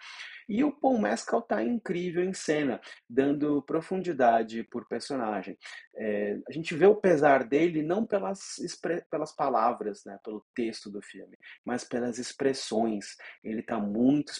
E 0.48 0.62
o 0.62 0.72
Paul 0.72 1.00
Mescal 1.00 1.42
tá 1.42 1.62
incrível 1.62 2.24
em 2.24 2.32
cena, 2.32 2.80
dando 3.08 3.62
profundidade 3.62 4.62
por 4.64 4.86
personagem. 4.86 5.58
É, 5.96 6.38
a 6.48 6.52
gente 6.52 6.74
vê 6.74 6.86
o 6.86 6.94
pesar 6.94 7.44
dele 7.44 7.82
não 7.82 8.06
pelas, 8.06 8.56
pelas 9.10 9.34
palavras, 9.34 10.04
né, 10.04 10.18
pelo 10.22 10.44
texto 10.54 10.90
do 10.90 11.02
filme, 11.02 11.36
mas 11.64 11.84
pelas 11.84 12.18
expressões. 12.18 13.16
Ele 13.42 13.60
está 13.60 13.78
muito 13.78 14.32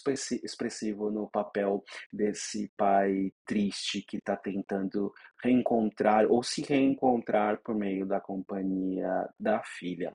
expressivo 0.42 1.10
no 1.10 1.28
papel 1.28 1.82
desse 2.12 2.70
pai 2.76 3.32
triste 3.44 4.02
que 4.02 4.18
está 4.18 4.36
tentando 4.36 5.12
reencontrar 5.42 6.26
ou 6.26 6.42
se 6.42 6.62
reencontrar 6.62 7.60
por 7.62 7.75
meio 7.75 8.06
da 8.06 8.20
companhia 8.20 9.28
da 9.38 9.62
filha. 9.62 10.14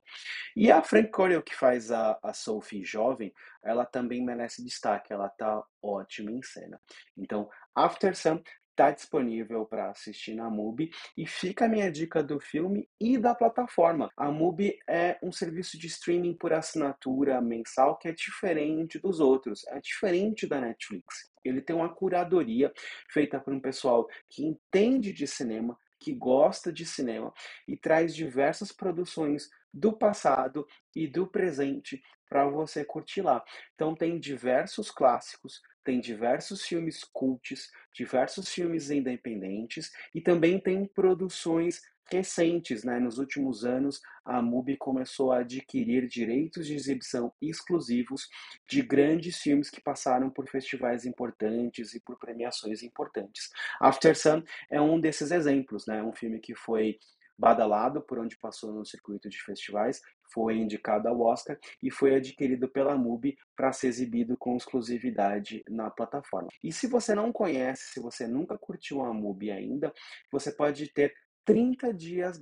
E 0.55 0.71
a 0.71 0.81
Frank 0.81 1.09
Corio, 1.09 1.43
que 1.43 1.55
faz 1.55 1.91
a, 1.91 2.17
a 2.23 2.33
Sophie 2.33 2.83
jovem, 2.83 3.33
ela 3.63 3.85
também 3.85 4.23
merece 4.35 4.63
destaque, 4.63 5.13
ela 5.13 5.29
tá 5.29 5.63
ótima 5.81 6.31
em 6.31 6.41
cena. 6.41 6.79
Então, 7.17 7.49
After 7.75 8.15
Sun 8.15 8.41
está 8.71 8.89
disponível 8.89 9.65
para 9.65 9.91
assistir 9.91 10.33
na 10.33 10.49
MUBI 10.49 10.89
e 11.15 11.27
fica 11.27 11.65
a 11.65 11.69
minha 11.69 11.91
dica 11.91 12.23
do 12.23 12.39
filme 12.39 12.89
e 12.99 13.17
da 13.17 13.35
plataforma. 13.35 14.09
A 14.17 14.31
MUBI 14.31 14.79
é 14.89 15.19
um 15.21 15.31
serviço 15.31 15.77
de 15.77 15.87
streaming 15.87 16.33
por 16.33 16.53
assinatura 16.53 17.39
mensal 17.41 17.97
que 17.97 18.07
é 18.07 18.13
diferente 18.13 18.97
dos 18.97 19.19
outros, 19.19 19.65
é 19.67 19.79
diferente 19.79 20.47
da 20.47 20.59
Netflix. 20.59 21.29
Ele 21.43 21.61
tem 21.61 21.75
uma 21.75 21.93
curadoria 21.93 22.71
feita 23.09 23.39
por 23.39 23.53
um 23.53 23.59
pessoal 23.59 24.07
que 24.29 24.45
entende 24.45 25.11
de 25.11 25.27
cinema, 25.27 25.77
que 25.99 26.13
gosta 26.13 26.73
de 26.73 26.85
cinema 26.85 27.31
e 27.67 27.77
traz 27.77 28.15
diversas 28.15 28.71
produções 28.71 29.49
do 29.73 29.93
passado 29.93 30.67
e 30.95 31.07
do 31.07 31.27
presente 31.27 32.01
para 32.29 32.47
você 32.47 32.85
curtir 32.85 33.21
lá. 33.21 33.43
Então 33.75 33.93
tem 33.93 34.19
diversos 34.19 34.89
clássicos, 34.89 35.61
tem 35.83 35.99
diversos 35.99 36.63
filmes 36.63 37.03
cults, 37.03 37.69
diversos 37.93 38.49
filmes 38.49 38.89
independentes 38.89 39.91
e 40.15 40.21
também 40.21 40.59
tem 40.59 40.85
produções 40.85 41.81
recentes, 42.11 42.83
né? 42.83 42.99
Nos 42.99 43.17
últimos 43.17 43.63
anos, 43.63 44.01
a 44.25 44.41
MUBI 44.41 44.75
começou 44.77 45.31
a 45.31 45.39
adquirir 45.39 46.07
direitos 46.07 46.67
de 46.67 46.75
exibição 46.75 47.33
exclusivos 47.41 48.27
de 48.69 48.81
grandes 48.81 49.37
filmes 49.37 49.69
que 49.69 49.81
passaram 49.81 50.29
por 50.29 50.47
festivais 50.49 51.05
importantes 51.05 51.93
e 51.93 52.01
por 52.01 52.17
premiações 52.17 52.83
importantes. 52.83 53.49
After 53.79 54.15
Sun 54.15 54.43
é 54.69 54.79
um 54.81 54.99
desses 54.99 55.31
exemplos, 55.31 55.85
né? 55.87 56.03
Um 56.03 56.13
filme 56.13 56.39
que 56.39 56.53
foi 56.53 56.99
badalado 57.41 58.03
por 58.03 58.19
onde 58.19 58.37
passou 58.37 58.71
no 58.71 58.85
circuito 58.85 59.27
de 59.27 59.41
festivais, 59.41 59.99
foi 60.31 60.57
indicado 60.57 61.07
ao 61.07 61.19
Oscar 61.21 61.57
e 61.81 61.89
foi 61.89 62.13
adquirido 62.13 62.69
pela 62.69 62.95
MUBI 62.95 63.35
para 63.55 63.73
ser 63.73 63.87
exibido 63.87 64.37
com 64.37 64.55
exclusividade 64.55 65.63
na 65.67 65.89
plataforma. 65.89 66.49
E 66.63 66.71
se 66.71 66.85
você 66.85 67.15
não 67.15 67.33
conhece, 67.33 67.93
se 67.93 67.99
você 67.99 68.27
nunca 68.27 68.59
curtiu 68.59 69.01
a 69.01 69.11
MUBI 69.11 69.49
ainda, 69.49 69.91
você 70.31 70.51
pode 70.51 70.93
ter 70.93 71.15
30 71.43 71.91
dias, 71.91 72.39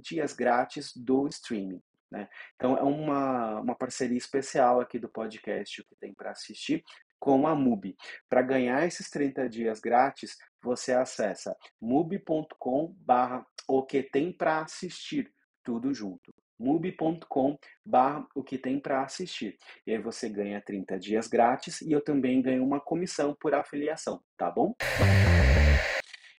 dias 0.00 0.32
grátis 0.32 0.92
do 0.96 1.26
streaming. 1.26 1.82
Né? 2.08 2.28
Então 2.54 2.78
é 2.78 2.82
uma, 2.82 3.60
uma 3.60 3.74
parceria 3.74 4.16
especial 4.16 4.80
aqui 4.80 5.00
do 5.00 5.08
podcast 5.08 5.82
que 5.82 5.96
tem 5.96 6.14
para 6.14 6.30
assistir 6.30 6.82
com 7.18 7.46
a 7.46 7.54
MUBI. 7.54 7.96
Para 8.28 8.42
ganhar 8.42 8.86
esses 8.86 9.10
30 9.10 9.48
dias 9.48 9.80
grátis, 9.80 10.36
você 10.62 10.92
acessa 10.92 11.56
mubi.com 11.80 12.94
barra 12.98 13.46
o 13.66 13.82
que 13.82 14.02
tem 14.02 14.32
para 14.32 14.60
assistir, 14.62 15.30
tudo 15.62 15.92
junto. 15.92 16.34
mubi.com 16.58 17.56
barra 17.84 18.26
o 18.34 18.42
que 18.42 18.58
tem 18.58 18.80
para 18.80 19.02
assistir. 19.02 19.56
E 19.86 19.92
aí 19.92 19.98
você 19.98 20.28
ganha 20.28 20.60
30 20.60 20.98
dias 20.98 21.28
grátis 21.28 21.80
e 21.82 21.92
eu 21.92 22.02
também 22.02 22.42
ganho 22.42 22.64
uma 22.64 22.80
comissão 22.80 23.36
por 23.38 23.54
afiliação, 23.54 24.20
tá 24.36 24.50
bom? 24.50 24.74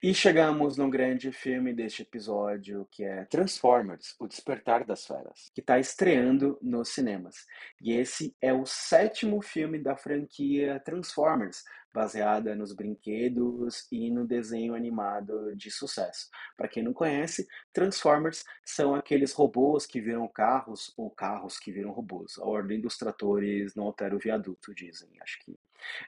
E 0.01 0.13
chegamos 0.13 0.77
no 0.77 0.89
grande 0.89 1.29
filme 1.29 1.73
deste 1.73 2.03
episódio, 2.03 2.87
que 2.89 3.03
é 3.03 3.25
Transformers: 3.25 4.15
O 4.17 4.27
Despertar 4.27 4.85
das 4.85 5.05
Feras, 5.05 5.51
que 5.53 5.59
está 5.59 5.77
estreando 5.77 6.57
nos 6.61 6.87
cinemas. 6.87 7.45
E 7.81 7.91
esse 7.91 8.33
é 8.41 8.53
o 8.53 8.65
sétimo 8.65 9.41
filme 9.41 9.77
da 9.77 9.97
franquia 9.97 10.79
Transformers, 10.85 11.65
baseada 11.93 12.55
nos 12.55 12.71
brinquedos 12.71 13.87
e 13.91 14.09
no 14.09 14.25
desenho 14.25 14.73
animado 14.73 15.53
de 15.53 15.69
sucesso. 15.69 16.29
Para 16.55 16.69
quem 16.69 16.81
não 16.81 16.93
conhece, 16.93 17.45
Transformers 17.73 18.45
são 18.63 18.95
aqueles 18.95 19.33
robôs 19.33 19.85
que 19.85 19.99
viram 19.99 20.29
carros 20.29 20.93
ou 20.95 21.09
carros 21.09 21.59
que 21.59 21.73
viram 21.73 21.91
robôs. 21.91 22.39
A 22.39 22.45
ordem 22.45 22.79
dos 22.79 22.97
tratores 22.97 23.75
não 23.75 23.83
altera 23.83 24.15
o 24.15 24.19
viaduto, 24.19 24.73
dizem. 24.73 25.09
Acho 25.19 25.43
que 25.43 25.59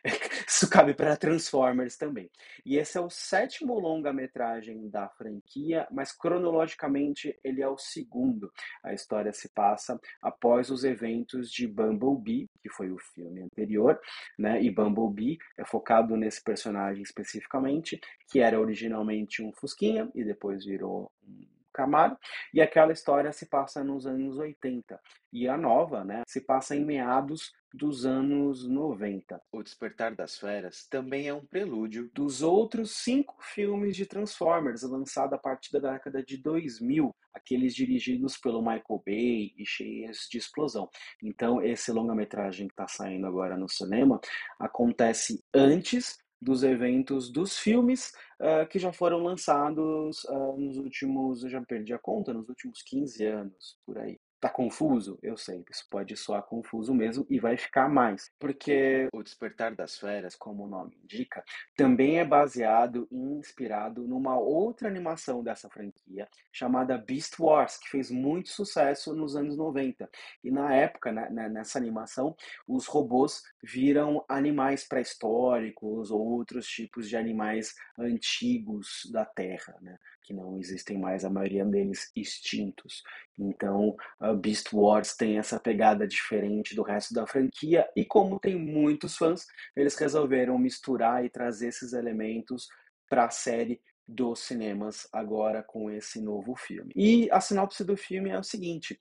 isso 0.47 0.69
cabe 0.69 0.93
para 0.93 1.17
Transformers 1.17 1.97
também. 1.97 2.29
E 2.65 2.77
esse 2.77 2.97
é 2.97 3.01
o 3.01 3.09
sétimo 3.09 3.79
longa-metragem 3.79 4.89
da 4.89 5.09
franquia, 5.09 5.87
mas 5.91 6.11
cronologicamente 6.11 7.37
ele 7.43 7.61
é 7.61 7.67
o 7.67 7.77
segundo. 7.77 8.51
A 8.83 8.93
história 8.93 9.31
se 9.33 9.49
passa 9.49 9.99
após 10.21 10.69
os 10.69 10.83
eventos 10.83 11.51
de 11.51 11.67
Bumblebee, 11.67 12.49
que 12.61 12.69
foi 12.69 12.91
o 12.91 12.97
filme 13.13 13.41
anterior, 13.41 13.99
né? 14.37 14.61
E 14.61 14.69
Bumblebee 14.69 15.37
é 15.57 15.65
focado 15.65 16.15
nesse 16.15 16.43
personagem 16.43 17.03
especificamente, 17.03 17.99
que 18.29 18.39
era 18.39 18.59
originalmente 18.59 19.41
um 19.41 19.51
Fusquinha 19.51 20.09
e 20.15 20.23
depois 20.23 20.65
virou 20.65 21.11
um 21.27 21.50
Camaro, 21.73 22.17
e 22.53 22.61
aquela 22.61 22.91
história 22.91 23.31
se 23.31 23.47
passa 23.47 23.83
nos 23.83 24.05
anos 24.05 24.37
80. 24.37 24.99
E 25.33 25.47
a 25.47 25.57
nova, 25.57 26.03
né, 26.03 26.23
se 26.27 26.41
passa 26.41 26.75
em 26.75 26.83
meados 26.83 27.51
dos 27.73 28.05
anos 28.05 28.67
90. 28.67 29.41
O 29.51 29.63
Despertar 29.63 30.13
das 30.13 30.37
Feras 30.37 30.85
também 30.89 31.27
é 31.27 31.33
um 31.33 31.45
prelúdio 31.45 32.09
dos 32.13 32.41
outros 32.41 32.91
cinco 32.97 33.37
filmes 33.39 33.95
de 33.95 34.05
Transformers 34.05 34.83
lançados 34.83 35.33
a 35.33 35.37
partir 35.37 35.71
da 35.71 35.93
década 35.93 36.21
de 36.21 36.37
2000, 36.37 37.15
aqueles 37.33 37.73
dirigidos 37.73 38.37
pelo 38.37 38.61
Michael 38.61 39.03
Bay 39.05 39.53
e 39.57 39.65
cheios 39.65 40.27
de 40.29 40.37
explosão. 40.37 40.89
Então, 41.23 41.61
esse 41.61 41.91
longa-metragem 41.91 42.67
que 42.67 42.73
está 42.73 42.87
saindo 42.87 43.25
agora 43.25 43.57
no 43.57 43.69
cinema 43.69 44.19
acontece 44.59 45.41
antes 45.53 46.17
dos 46.41 46.63
eventos 46.63 47.29
dos 47.29 47.57
filmes 47.57 48.13
uh, 48.39 48.67
que 48.67 48.79
já 48.79 48.91
foram 48.91 49.19
lançados 49.19 50.23
uh, 50.23 50.57
nos 50.57 50.77
últimos, 50.77 51.43
eu 51.43 51.49
já 51.49 51.61
perdi 51.61 51.93
a 51.93 51.99
conta, 51.99 52.33
nos 52.33 52.49
últimos 52.49 52.81
15 52.81 53.25
anos, 53.25 53.77
por 53.85 53.97
aí. 53.99 54.19
Tá 54.41 54.49
confuso? 54.49 55.19
Eu 55.21 55.37
sei, 55.37 55.63
isso 55.69 55.85
pode 55.87 56.17
soar 56.17 56.41
confuso 56.41 56.95
mesmo 56.95 57.27
e 57.29 57.39
vai 57.39 57.55
ficar 57.55 57.87
mais, 57.87 58.31
porque 58.39 59.07
o 59.13 59.21
Despertar 59.21 59.75
das 59.75 59.99
Feras, 59.99 60.35
como 60.35 60.63
o 60.63 60.67
nome 60.67 60.97
indica, 61.03 61.43
também 61.75 62.17
é 62.17 62.25
baseado 62.25 63.07
e 63.11 63.15
inspirado 63.15 64.01
numa 64.07 64.35
outra 64.39 64.87
animação 64.87 65.43
dessa 65.43 65.69
franquia 65.69 66.27
chamada 66.51 66.97
Beast 66.97 67.39
Wars, 67.39 67.77
que 67.77 67.87
fez 67.87 68.09
muito 68.09 68.49
sucesso 68.49 69.13
nos 69.15 69.35
anos 69.35 69.55
90. 69.55 70.09
E 70.43 70.49
na 70.49 70.73
época, 70.73 71.11
né, 71.11 71.29
né, 71.29 71.47
nessa 71.47 71.77
animação, 71.77 72.35
os 72.67 72.87
robôs 72.87 73.43
viram 73.61 74.25
animais 74.27 74.83
pré-históricos 74.87 76.09
ou 76.09 76.19
outros 76.19 76.65
tipos 76.67 77.07
de 77.07 77.15
animais 77.15 77.75
antigos 77.95 79.07
da 79.11 79.23
Terra, 79.23 79.77
né? 79.81 79.99
Que 80.23 80.33
não 80.33 80.59
existem 80.59 80.97
mais, 80.97 81.25
a 81.25 81.29
maioria 81.29 81.65
deles 81.65 82.11
extintos. 82.15 83.03
Então, 83.37 83.95
a 84.19 84.33
Beast 84.33 84.71
Wars 84.71 85.15
tem 85.15 85.37
essa 85.37 85.59
pegada 85.59 86.07
diferente 86.07 86.75
do 86.75 86.83
resto 86.83 87.13
da 87.13 87.25
franquia, 87.25 87.87
e 87.95 88.05
como 88.05 88.39
tem 88.39 88.55
muitos 88.55 89.17
fãs, 89.17 89.45
eles 89.75 89.95
resolveram 89.95 90.57
misturar 90.57 91.25
e 91.25 91.29
trazer 91.29 91.67
esses 91.67 91.93
elementos 91.93 92.67
para 93.09 93.25
a 93.25 93.29
série 93.29 93.81
dos 94.07 94.39
cinemas 94.39 95.07
agora 95.11 95.63
com 95.63 95.89
esse 95.89 96.21
novo 96.21 96.55
filme. 96.55 96.91
E 96.95 97.29
a 97.31 97.39
sinopse 97.39 97.83
do 97.83 97.95
filme 97.95 98.29
é 98.29 98.37
o 98.37 98.43
seguinte: 98.43 98.99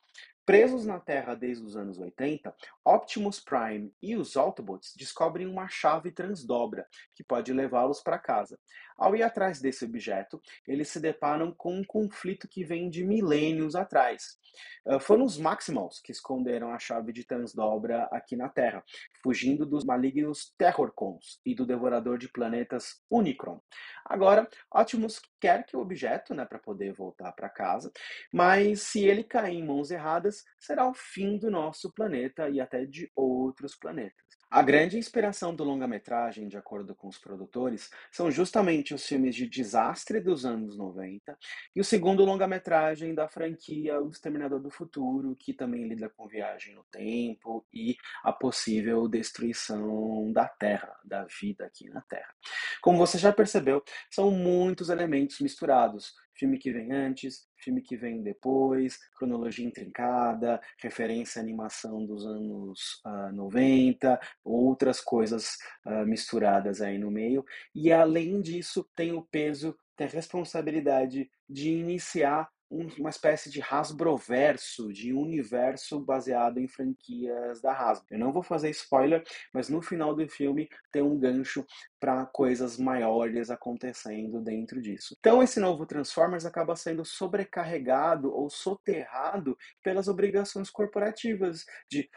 Presos 0.50 0.84
na 0.84 0.98
Terra 0.98 1.36
desde 1.36 1.64
os 1.64 1.76
anos 1.76 1.96
80, 2.00 2.52
Optimus 2.84 3.38
Prime 3.38 3.94
e 4.02 4.16
os 4.16 4.36
Autobots 4.36 4.92
descobrem 4.96 5.46
uma 5.46 5.68
chave 5.68 6.10
transdobra 6.10 6.88
que 7.14 7.22
pode 7.22 7.52
levá-los 7.52 8.02
para 8.02 8.18
casa. 8.18 8.58
Ao 8.98 9.14
ir 9.14 9.22
atrás 9.22 9.60
desse 9.60 9.84
objeto, 9.84 10.42
eles 10.66 10.88
se 10.88 10.98
deparam 10.98 11.52
com 11.52 11.76
um 11.76 11.84
conflito 11.84 12.48
que 12.48 12.64
vem 12.64 12.90
de 12.90 13.04
milênios 13.04 13.76
atrás. 13.76 14.40
Foram 15.02 15.24
os 15.24 15.38
Maximals 15.38 16.00
que 16.00 16.10
esconderam 16.10 16.72
a 16.72 16.80
chave 16.80 17.12
de 17.12 17.24
transdobra 17.24 18.08
aqui 18.10 18.34
na 18.34 18.48
Terra, 18.48 18.82
fugindo 19.22 19.64
dos 19.64 19.84
malignos 19.84 20.52
Terrorcons 20.58 21.40
e 21.46 21.54
do 21.54 21.64
devorador 21.64 22.18
de 22.18 22.28
planetas 22.28 23.00
Unicron. 23.08 23.62
Agora, 24.04 24.48
Optimus 24.74 25.22
quer 25.40 25.64
que 25.64 25.76
o 25.76 25.80
objeto, 25.80 26.34
né, 26.34 26.44
para 26.44 26.58
poder 26.58 26.92
voltar 26.92 27.32
para 27.32 27.48
casa, 27.48 27.90
mas 28.32 28.82
se 28.82 29.04
ele 29.04 29.24
cair 29.24 29.56
em 29.56 29.66
mãos 29.66 29.90
erradas, 29.90 30.44
será 30.58 30.86
o 30.88 30.94
fim 30.94 31.38
do 31.38 31.50
nosso 31.50 31.92
planeta 31.92 32.48
e 32.48 32.60
até 32.60 32.84
de 32.84 33.10
outros 33.14 33.76
planetas. 33.76 34.39
A 34.50 34.62
grande 34.62 34.98
inspiração 34.98 35.54
do 35.54 35.62
longa-metragem, 35.62 36.48
de 36.48 36.56
acordo 36.56 36.92
com 36.92 37.06
os 37.06 37.16
produtores, 37.16 37.88
são 38.10 38.32
justamente 38.32 38.92
os 38.92 39.06
filmes 39.06 39.36
de 39.36 39.46
desastre 39.46 40.20
dos 40.20 40.44
anos 40.44 40.76
90 40.76 41.38
e 41.76 41.80
o 41.80 41.84
segundo 41.84 42.24
longa-metragem 42.24 43.14
da 43.14 43.28
franquia 43.28 44.02
O 44.02 44.10
Exterminador 44.10 44.58
do 44.58 44.68
Futuro, 44.68 45.36
que 45.36 45.54
também 45.54 45.86
lida 45.86 46.08
com 46.08 46.26
viagem 46.26 46.74
no 46.74 46.82
tempo 46.90 47.64
e 47.72 47.96
a 48.24 48.32
possível 48.32 49.06
destruição 49.06 50.32
da 50.32 50.48
Terra, 50.48 50.98
da 51.04 51.24
vida 51.26 51.64
aqui 51.64 51.88
na 51.88 52.00
Terra. 52.00 52.34
Como 52.82 52.98
você 52.98 53.18
já 53.18 53.32
percebeu, 53.32 53.84
são 54.10 54.32
muitos 54.32 54.88
elementos 54.88 55.38
misturados, 55.38 56.12
filme 56.40 56.58
que 56.58 56.72
vem 56.72 56.90
antes, 56.90 57.46
filme 57.58 57.82
que 57.82 57.96
vem 57.96 58.22
depois, 58.22 58.98
cronologia 59.14 59.66
intrincada, 59.66 60.58
referência 60.78 61.38
à 61.38 61.42
animação 61.42 62.06
dos 62.06 62.24
anos 62.24 63.02
uh, 63.04 63.30
90, 63.34 64.18
outras 64.42 65.02
coisas 65.02 65.58
uh, 65.84 66.06
misturadas 66.06 66.80
aí 66.80 66.96
no 66.96 67.10
meio. 67.10 67.44
E 67.74 67.92
além 67.92 68.40
disso, 68.40 68.88
tem 68.96 69.12
o 69.12 69.22
peso, 69.22 69.76
tem 69.94 70.06
a 70.06 70.10
responsabilidade 70.10 71.30
de 71.46 71.68
iniciar 71.68 72.48
uma 72.70 73.10
espécie 73.10 73.50
de 73.50 73.60
Hasbroverso, 73.60 74.92
de 74.92 75.12
universo 75.12 75.98
baseado 75.98 76.58
em 76.58 76.68
franquias 76.68 77.60
da 77.60 77.72
Hasbro. 77.72 78.06
Eu 78.10 78.18
não 78.18 78.32
vou 78.32 78.42
fazer 78.42 78.70
spoiler, 78.70 79.24
mas 79.52 79.68
no 79.68 79.82
final 79.82 80.14
do 80.14 80.26
filme 80.28 80.68
tem 80.92 81.02
um 81.02 81.18
gancho 81.18 81.66
para 81.98 82.24
coisas 82.26 82.78
maiores 82.78 83.50
acontecendo 83.50 84.40
dentro 84.40 84.80
disso. 84.80 85.16
Então 85.18 85.42
esse 85.42 85.58
novo 85.58 85.84
Transformers 85.84 86.46
acaba 86.46 86.76
sendo 86.76 87.04
sobrecarregado 87.04 88.32
ou 88.32 88.48
soterrado 88.48 89.58
pelas 89.82 90.06
obrigações 90.06 90.70
corporativas 90.70 91.64
de 91.90 92.08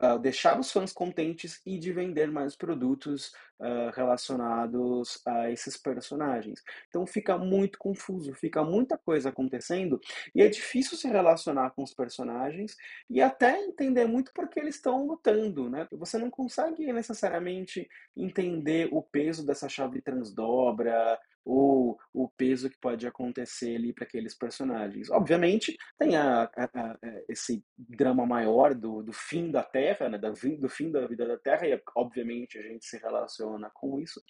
uh, 0.00 0.18
deixar 0.18 0.58
os 0.58 0.70
fãs 0.70 0.92
contentes 0.92 1.60
e 1.64 1.78
de 1.78 1.92
vender 1.92 2.30
mais 2.30 2.56
produtos 2.56 3.32
uh, 3.60 3.90
relacionados 3.94 5.20
a 5.26 5.50
esses 5.50 5.76
personagens. 5.76 6.62
Então 6.88 7.06
fica 7.06 7.38
muito 7.38 7.78
confuso, 7.78 8.34
fica 8.34 8.62
muita 8.62 8.96
coisa 8.98 9.28
acontecendo 9.28 10.00
e 10.34 10.42
é 10.42 10.48
difícil 10.48 10.96
se 10.96 11.08
relacionar 11.08 11.70
com 11.70 11.82
os 11.82 11.94
personagens 11.94 12.76
e 13.08 13.20
até 13.20 13.58
entender 13.60 14.06
muito 14.06 14.32
porque 14.34 14.60
eles 14.60 14.76
estão 14.76 15.06
lutando, 15.06 15.68
né? 15.70 15.86
Você 15.92 16.18
não 16.18 16.30
consegue 16.30 16.92
necessariamente 16.92 17.88
entender 18.16 18.88
o 18.92 19.02
peso 19.02 19.44
dessa 19.46 19.68
chave 19.68 20.00
transdobra, 20.00 21.18
ou 21.46 21.96
o 22.12 22.28
peso 22.28 22.68
que 22.68 22.76
pode 22.76 23.06
acontecer 23.06 23.76
ali 23.76 23.92
para 23.92 24.04
aqueles 24.04 24.34
personagens. 24.34 25.08
Obviamente, 25.10 25.76
tem 25.96 26.16
a, 26.16 26.42
a, 26.42 26.64
a, 26.64 26.98
esse 27.28 27.64
drama 27.78 28.26
maior 28.26 28.74
do, 28.74 29.00
do 29.00 29.12
fim 29.12 29.52
da 29.52 29.62
Terra, 29.62 30.08
né, 30.08 30.18
do 30.18 30.68
fim 30.68 30.90
da 30.90 31.06
vida 31.06 31.24
da 31.24 31.38
Terra, 31.38 31.68
e 31.68 31.80
obviamente 31.94 32.58
a 32.58 32.62
gente 32.62 32.84
se 32.84 32.98
relaciona 32.98 33.70
com 33.72 34.00
isso. 34.00 34.20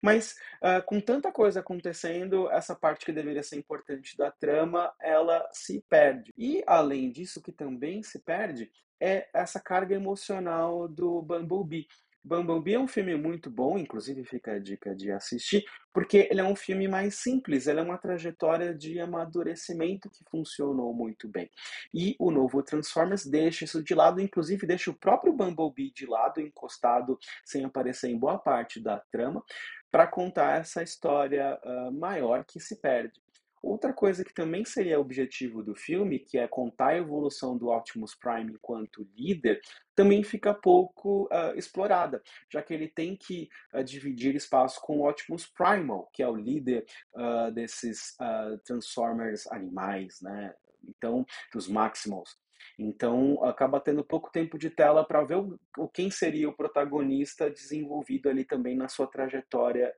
Mas 0.00 0.36
uh, 0.62 0.84
com 0.86 1.00
tanta 1.00 1.32
coisa 1.32 1.58
acontecendo, 1.58 2.48
essa 2.50 2.76
parte 2.76 3.04
que 3.04 3.12
deveria 3.12 3.42
ser 3.42 3.56
importante 3.56 4.16
da 4.16 4.30
trama, 4.30 4.92
ela 5.00 5.48
se 5.52 5.84
perde. 5.88 6.32
E 6.38 6.62
além 6.64 7.10
disso, 7.10 7.42
que 7.42 7.50
também 7.50 8.04
se 8.04 8.20
perde, 8.20 8.70
é 9.00 9.28
essa 9.34 9.58
carga 9.58 9.96
emocional 9.96 10.86
do 10.86 11.20
Bumblebee. 11.22 11.88
Bumblebee 12.24 12.74
é 12.74 12.78
um 12.78 12.86
filme 12.86 13.16
muito 13.16 13.50
bom, 13.50 13.76
inclusive 13.76 14.24
fica 14.24 14.52
a 14.52 14.58
dica 14.58 14.94
de 14.94 15.10
assistir, 15.10 15.64
porque 15.92 16.28
ele 16.30 16.40
é 16.40 16.44
um 16.44 16.54
filme 16.54 16.86
mais 16.86 17.16
simples, 17.16 17.66
ele 17.66 17.80
é 17.80 17.82
uma 17.82 17.98
trajetória 17.98 18.72
de 18.74 19.00
amadurecimento 19.00 20.08
que 20.08 20.24
funcionou 20.30 20.94
muito 20.94 21.28
bem. 21.28 21.50
E 21.92 22.14
o 22.18 22.30
novo 22.30 22.62
Transformers 22.62 23.26
deixa 23.26 23.64
isso 23.64 23.82
de 23.82 23.94
lado, 23.94 24.20
inclusive 24.20 24.66
deixa 24.66 24.90
o 24.90 24.94
próprio 24.94 25.32
Bumblebee 25.32 25.92
de 25.92 26.06
lado, 26.06 26.40
encostado, 26.40 27.18
sem 27.44 27.64
aparecer 27.64 28.08
em 28.08 28.18
boa 28.18 28.38
parte 28.38 28.80
da 28.80 28.98
trama, 29.10 29.42
para 29.90 30.06
contar 30.06 30.60
essa 30.60 30.82
história 30.82 31.58
uh, 31.62 31.92
maior 31.92 32.44
que 32.44 32.60
se 32.60 32.76
perde. 32.76 33.20
Outra 33.62 33.92
coisa 33.92 34.24
que 34.24 34.34
também 34.34 34.64
seria 34.64 34.98
objetivo 34.98 35.62
do 35.62 35.72
filme, 35.72 36.18
que 36.18 36.36
é 36.36 36.48
contar 36.48 36.88
a 36.88 36.96
evolução 36.96 37.56
do 37.56 37.68
Optimus 37.68 38.12
Prime 38.12 38.52
enquanto 38.52 39.08
líder, 39.16 39.60
também 39.94 40.24
fica 40.24 40.52
pouco 40.52 41.26
uh, 41.26 41.56
explorada, 41.56 42.20
já 42.50 42.60
que 42.60 42.74
ele 42.74 42.88
tem 42.88 43.16
que 43.16 43.48
uh, 43.72 43.84
dividir 43.84 44.34
espaço 44.34 44.80
com 44.80 44.98
o 44.98 45.08
Optimus 45.08 45.46
Primal, 45.46 46.10
que 46.12 46.24
é 46.24 46.28
o 46.28 46.34
líder 46.34 46.84
uh, 47.14 47.52
desses 47.52 48.16
Transformers 48.64 49.46
animais, 49.46 50.20
né? 50.20 50.52
Então, 50.82 51.24
dos 51.52 51.68
Maximals. 51.68 52.36
Então, 52.76 53.44
acaba 53.44 53.80
tendo 53.80 54.02
pouco 54.02 54.30
tempo 54.32 54.58
de 54.58 54.70
tela 54.70 55.04
para 55.04 55.22
ver 55.22 55.36
o, 55.36 55.88
quem 55.88 56.10
seria 56.10 56.48
o 56.48 56.56
protagonista 56.56 57.48
desenvolvido 57.48 58.28
ali 58.28 58.44
também 58.44 58.76
na 58.76 58.88
sua 58.88 59.06
trajetória 59.06 59.94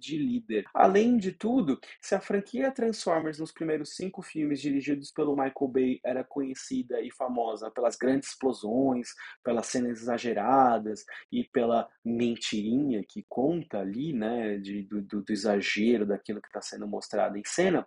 de 0.00 0.16
líder. 0.16 0.64
Além 0.74 1.16
de 1.16 1.32
tudo, 1.32 1.78
se 2.00 2.14
a 2.14 2.20
franquia 2.20 2.72
Transformers 2.72 3.38
nos 3.38 3.52
primeiros 3.52 3.94
cinco 3.94 4.22
filmes 4.22 4.60
dirigidos 4.60 5.10
pelo 5.12 5.36
Michael 5.36 5.68
Bay 5.68 6.00
era 6.04 6.24
conhecida 6.24 7.00
e 7.00 7.12
famosa 7.12 7.70
pelas 7.70 7.96
grandes 7.96 8.30
explosões, 8.30 9.10
pelas 9.44 9.66
cenas 9.66 10.00
exageradas 10.00 11.04
e 11.30 11.44
pela 11.44 11.88
mentirinha 12.04 13.04
que 13.08 13.24
conta 13.28 13.78
ali, 13.78 14.12
né, 14.12 14.58
de, 14.58 14.82
do, 14.82 15.02
do 15.02 15.24
exagero 15.32 16.06
daquilo 16.06 16.40
que 16.40 16.48
está 16.48 16.60
sendo 16.60 16.88
mostrado 16.88 17.36
em 17.36 17.42
cena, 17.44 17.86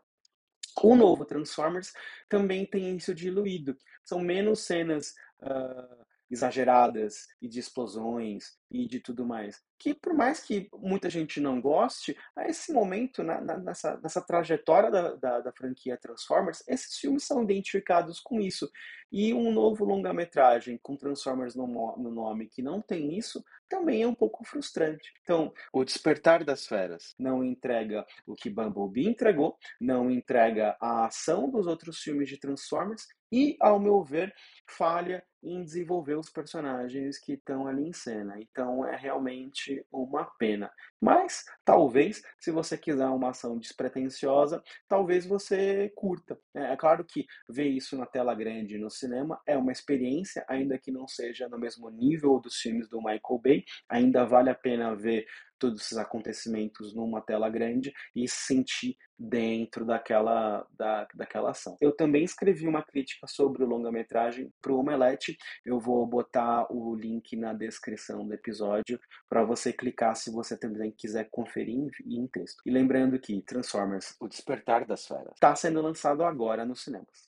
o 0.82 0.95
novo 0.95 1.26
Transformers 1.26 1.91
também 2.28 2.65
tem 2.65 2.95
isso 2.95 3.13
diluído. 3.13 3.76
São 4.04 4.19
menos 4.19 4.62
cenas 4.65 5.13
uh, 5.41 6.06
exageradas 6.34 7.28
e 7.41 7.48
de 7.48 7.60
explosões 7.60 8.58
e 8.69 8.88
de 8.88 9.00
tudo 9.00 9.26
mais. 9.26 9.62
Que 9.80 9.93
por 9.93 10.13
mais 10.13 10.41
que 10.41 10.67
muita 10.74 11.10
gente 11.10 11.39
não 11.39 11.62
goste, 11.62 12.17
a 12.36 12.48
esse 12.48 12.74
momento, 12.74 13.24
na, 13.24 13.39
na, 13.39 13.58
nessa, 13.58 14.00
nessa 14.02 14.22
trajetória 14.22 14.89
da, 14.89 15.15
da, 15.15 15.39
da, 15.41 15.52
franquia 15.52 15.98
Transformers, 15.98 16.63
esses 16.67 16.98
filmes 16.98 17.26
são 17.26 17.43
identificados 17.43 18.19
com 18.19 18.39
isso. 18.39 18.69
E 19.12 19.34
um 19.34 19.52
novo 19.52 19.86
longa-metragem 19.86 20.80
com 20.82 20.98
Transformers 20.98 21.56
no, 21.56 21.67
no 21.67 22.10
nome 22.10 22.50
que 22.50 22.63
não 22.63 22.82
tem 22.82 23.15
isso, 23.15 23.43
também 23.69 24.02
é 24.02 24.08
um 24.08 24.15
pouco 24.15 24.43
frustrante. 24.43 25.13
Então, 25.22 25.54
o 25.72 25.84
Despertar 25.84 26.43
das 26.43 26.65
Feras 26.65 27.13
não 27.19 27.43
entrega 27.43 28.06
o 28.26 28.34
que 28.34 28.50
Bumblebee 28.50 29.08
entregou, 29.08 29.58
não 29.80 30.10
entrega 30.10 30.76
a 30.82 31.06
ação 31.06 31.50
dos 31.50 31.67
outros 31.67 32.00
filmes 32.00 32.28
de 32.28 32.39
Transformers 32.39 33.06
e, 33.32 33.56
ao 33.60 33.80
meu 33.80 34.04
ver, 34.04 34.34
falha 34.67 35.24
em 35.43 35.63
desenvolver 35.63 36.15
os 36.15 36.29
personagens 36.29 37.19
que 37.19 37.34
estão 37.34 37.67
ali 37.67 37.88
em 37.88 37.93
cena. 37.93 38.39
Então 38.39 38.86
é 38.86 38.95
realmente 38.95 39.86
uma 39.91 40.25
pena. 40.38 40.71
Mas 41.01 41.43
talvez, 41.65 42.23
se 42.39 42.51
você 42.51 42.77
quiser 42.77 43.08
uma 43.08 43.32
ação 43.32 43.58
despretensiosa, 43.58 44.63
talvez 44.88 45.25
você 45.25 45.91
curta. 45.95 46.39
É, 46.56 46.73
é 46.73 46.77
claro 46.77 47.03
que 47.03 47.25
ver 47.49 47.67
isso 47.67 47.97
na 47.97 48.06
tela 48.06 48.34
grande 48.34 48.77
no 48.77 48.89
cinema 48.89 49.39
é 49.45 49.58
uma 49.58 49.71
experiência, 49.71 50.45
ainda 50.47 50.77
que 50.77 50.91
não 50.91 51.08
seja 51.08 51.49
no 51.49 51.60
mesmo 51.60 51.89
nível 51.89 52.39
dos 52.39 52.56
filmes 52.56 52.88
do 52.88 52.97
Michael 52.97 53.41
Bay, 53.43 53.63
ainda 53.89 54.25
vale 54.25 54.49
a 54.49 54.56
pena 54.56 54.95
ver 54.95 55.25
todos 55.63 55.82
esses 55.82 55.97
acontecimentos 55.97 56.93
numa 56.93 57.21
tela 57.21 57.49
grande 57.49 57.93
e 58.13 58.28
sentir 58.28 58.97
dentro 59.17 59.86
daquela, 59.86 60.67
da, 60.78 61.08
daquela 61.15 61.52
ação. 61.52 61.78
Eu 61.80 61.95
também 61.95 62.26
escrevi 62.26 62.67
uma 62.67 62.84
crítica 62.84 63.26
sobre 63.28 63.63
o 63.63 63.65
longa-metragem 63.65 64.52
para 64.62 64.73
o 64.73 64.80
Omelete. 64.80 65.38
Eu 65.65 65.80
vou 65.80 66.06
botar 66.06 66.67
o 66.69 66.93
link 66.93 67.38
na 67.38 67.54
descrição 67.54 68.28
do 68.28 68.34
episódio 68.34 68.99
para 69.30 69.45
você 69.45 69.71
clicar 69.71 70.17
se 70.17 70.30
você 70.30 70.58
também 70.58 70.91
quiser 70.91 71.30
conferir 71.32 71.76
em, 71.76 71.89
em 72.06 72.28
texto. 72.28 72.62
E 72.65 72.69
lembrando 72.69 73.17
que 73.17 73.41
Transformers: 73.43 74.17
O 74.19 74.28
Despertar 74.28 74.86
das 74.86 75.08
Feras 75.08 75.32
está 75.34 75.56
sendo 75.56 75.82
lançado 75.82 76.26
agora 76.26 76.65
nos 76.65 76.84
cinemas. 76.84 77.32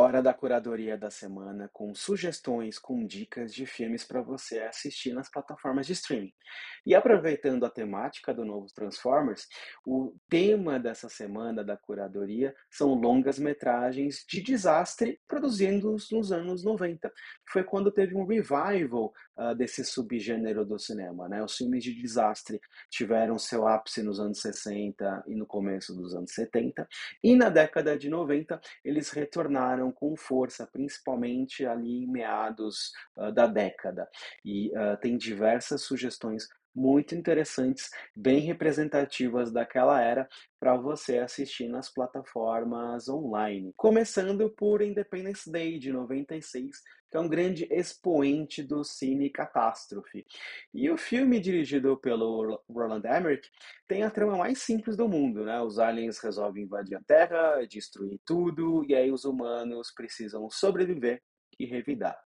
Hora 0.00 0.22
da 0.22 0.32
curadoria 0.32 0.96
da 0.96 1.10
semana 1.10 1.68
com 1.72 1.92
sugestões, 1.92 2.78
com 2.78 3.04
dicas 3.04 3.52
de 3.52 3.66
filmes 3.66 4.04
para 4.04 4.22
você 4.22 4.60
assistir 4.60 5.12
nas 5.12 5.28
plataformas 5.28 5.88
de 5.88 5.92
streaming. 5.94 6.32
E 6.86 6.94
aproveitando 6.94 7.66
a 7.66 7.70
temática 7.70 8.32
do 8.32 8.44
novo 8.44 8.68
Transformers, 8.72 9.48
o 9.84 10.14
tema 10.28 10.78
dessa 10.78 11.08
semana 11.08 11.64
da 11.64 11.76
curadoria 11.76 12.54
são 12.70 12.94
longas 12.94 13.40
metragens 13.40 14.24
de 14.24 14.40
desastre 14.40 15.20
produzidos 15.26 16.12
nos 16.12 16.30
anos 16.30 16.62
90. 16.62 17.12
Foi 17.48 17.64
quando 17.64 17.90
teve 17.90 18.14
um 18.14 18.24
revival 18.24 19.12
uh, 19.38 19.54
desse 19.54 19.84
subgênero 19.84 20.64
do 20.64 20.78
cinema. 20.78 21.28
Né? 21.28 21.42
Os 21.42 21.56
filmes 21.56 21.84
de 21.84 21.94
desastre 21.94 22.60
tiveram 22.90 23.38
seu 23.38 23.66
ápice 23.66 24.02
nos 24.02 24.18
anos 24.18 24.40
60 24.40 25.24
e 25.26 25.34
no 25.34 25.46
começo 25.46 25.94
dos 25.94 26.14
anos 26.14 26.32
70. 26.32 26.86
E 27.22 27.34
na 27.36 27.48
década 27.48 27.96
de 27.96 28.08
90 28.08 28.60
eles 28.84 29.10
retornaram 29.10 29.92
com 29.92 30.16
força, 30.16 30.66
principalmente 30.66 31.64
ali 31.64 32.04
em 32.04 32.10
meados 32.10 32.92
uh, 33.16 33.32
da 33.32 33.46
década. 33.46 34.08
E 34.44 34.68
uh, 34.70 34.96
tem 35.00 35.16
diversas 35.16 35.82
sugestões 35.82 36.48
muito 36.78 37.14
interessantes, 37.14 37.90
bem 38.14 38.40
representativas 38.40 39.50
daquela 39.50 40.00
era 40.00 40.28
para 40.60 40.76
você 40.76 41.18
assistir 41.18 41.68
nas 41.68 41.92
plataformas 41.92 43.08
online. 43.08 43.72
Começando 43.76 44.48
por 44.50 44.80
Independence 44.80 45.50
Day 45.50 45.78
de 45.78 45.92
96, 45.92 46.76
que 47.10 47.16
é 47.16 47.20
um 47.20 47.28
grande 47.28 47.66
expoente 47.70 48.62
do 48.62 48.84
cine 48.84 49.30
catástrofe. 49.30 50.26
E 50.72 50.90
o 50.90 50.98
filme, 50.98 51.40
dirigido 51.40 51.96
pelo 51.96 52.62
Roland 52.68 53.02
Emmerich, 53.04 53.48
tem 53.86 54.02
a 54.02 54.10
trama 54.10 54.36
mais 54.36 54.58
simples 54.58 54.96
do 54.96 55.08
mundo, 55.08 55.44
né? 55.44 55.60
Os 55.60 55.78
aliens 55.78 56.18
resolvem 56.18 56.64
invadir 56.64 56.96
a 56.96 57.02
Terra, 57.02 57.64
destruir 57.66 58.20
tudo, 58.24 58.84
e 58.88 58.94
aí 58.94 59.10
os 59.10 59.24
humanos 59.24 59.90
precisam 59.92 60.48
sobreviver 60.50 61.22
e 61.58 61.66
revidar. 61.66 62.16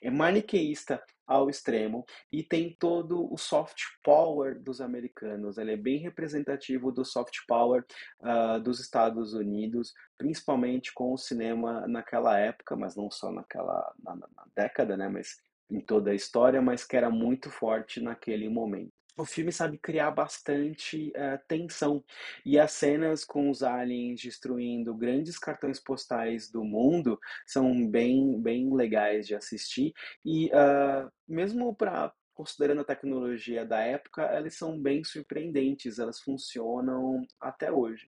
É 0.00 0.10
maniqueísta 0.10 1.02
ao 1.26 1.50
extremo 1.50 2.06
e 2.32 2.42
tem 2.42 2.74
todo 2.78 3.32
o 3.32 3.36
soft 3.36 3.82
power 4.02 4.58
dos 4.58 4.80
americanos. 4.80 5.58
Ele 5.58 5.72
é 5.72 5.76
bem 5.76 5.98
representativo 5.98 6.90
do 6.90 7.04
soft 7.04 7.36
power 7.46 7.84
uh, 8.20 8.58
dos 8.60 8.80
Estados 8.80 9.34
Unidos, 9.34 9.92
principalmente 10.16 10.92
com 10.94 11.12
o 11.12 11.18
cinema 11.18 11.86
naquela 11.86 12.38
época, 12.38 12.74
mas 12.74 12.96
não 12.96 13.10
só 13.10 13.30
naquela 13.30 13.92
na, 14.02 14.14
na 14.16 14.46
década, 14.56 14.96
né? 14.96 15.08
Mas 15.08 15.36
em 15.70 15.80
toda 15.80 16.12
a 16.12 16.14
história, 16.14 16.62
mas 16.62 16.84
que 16.84 16.96
era 16.96 17.10
muito 17.10 17.50
forte 17.50 18.00
naquele 18.00 18.48
momento 18.48 18.97
o 19.18 19.24
filme 19.24 19.52
sabe 19.52 19.78
criar 19.78 20.10
bastante 20.12 21.12
uh, 21.16 21.38
tensão. 21.46 22.04
E 22.44 22.58
as 22.58 22.72
cenas 22.72 23.24
com 23.24 23.50
os 23.50 23.62
aliens 23.62 24.20
destruindo 24.20 24.94
grandes 24.94 25.38
cartões 25.38 25.80
postais 25.80 26.50
do 26.50 26.64
mundo 26.64 27.18
são 27.46 27.86
bem, 27.88 28.40
bem 28.40 28.72
legais 28.74 29.26
de 29.26 29.34
assistir. 29.34 29.92
E 30.24 30.46
uh, 30.46 31.10
mesmo 31.26 31.74
para 31.74 32.12
considerando 32.38 32.82
a 32.82 32.84
tecnologia 32.84 33.66
da 33.66 33.80
época, 33.80 34.22
elas 34.22 34.54
são 34.54 34.80
bem 34.80 35.02
surpreendentes, 35.02 35.98
elas 35.98 36.20
funcionam 36.20 37.26
até 37.40 37.72
hoje. 37.72 38.08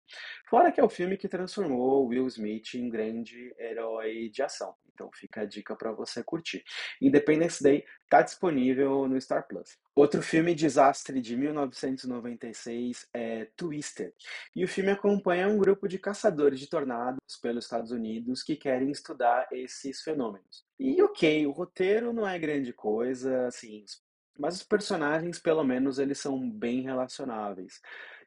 Fora 0.50 0.70
que 0.70 0.78
é 0.78 0.84
o 0.84 0.88
filme 0.90 1.16
que 1.16 1.26
transformou 1.26 2.06
Will 2.06 2.26
Smith 2.26 2.74
em 2.74 2.90
grande 2.90 3.54
herói 3.58 4.28
de 4.28 4.42
ação. 4.42 4.74
Então 4.98 5.10
fica 5.12 5.42
a 5.42 5.44
dica 5.44 5.76
para 5.76 5.92
você 5.92 6.24
curtir. 6.24 6.64
Independence 7.00 7.62
Day 7.62 7.84
está 8.02 8.20
disponível 8.20 9.06
no 9.06 9.20
Star 9.20 9.46
Plus. 9.46 9.78
Outro 9.94 10.20
filme 10.20 10.56
desastre 10.56 11.20
de 11.20 11.36
1996 11.36 13.08
é 13.14 13.44
Twister. 13.56 14.12
E 14.56 14.64
o 14.64 14.68
filme 14.68 14.90
acompanha 14.90 15.46
um 15.46 15.56
grupo 15.56 15.86
de 15.86 16.00
caçadores 16.00 16.58
de 16.58 16.68
tornados 16.68 17.20
pelos 17.40 17.64
Estados 17.64 17.92
Unidos 17.92 18.42
que 18.42 18.56
querem 18.56 18.90
estudar 18.90 19.46
esses 19.52 20.02
fenômenos. 20.02 20.64
E 20.80 21.00
ok, 21.00 21.46
o 21.46 21.52
roteiro 21.52 22.12
não 22.12 22.26
é 22.26 22.36
grande 22.38 22.72
coisa, 22.72 23.46
assim, 23.46 23.84
mas 24.38 24.54
os 24.54 24.62
personagens, 24.62 25.38
pelo 25.40 25.64
menos, 25.64 25.98
eles 25.98 26.18
são 26.18 26.48
bem 26.48 26.80
relacionáveis. 26.82 27.80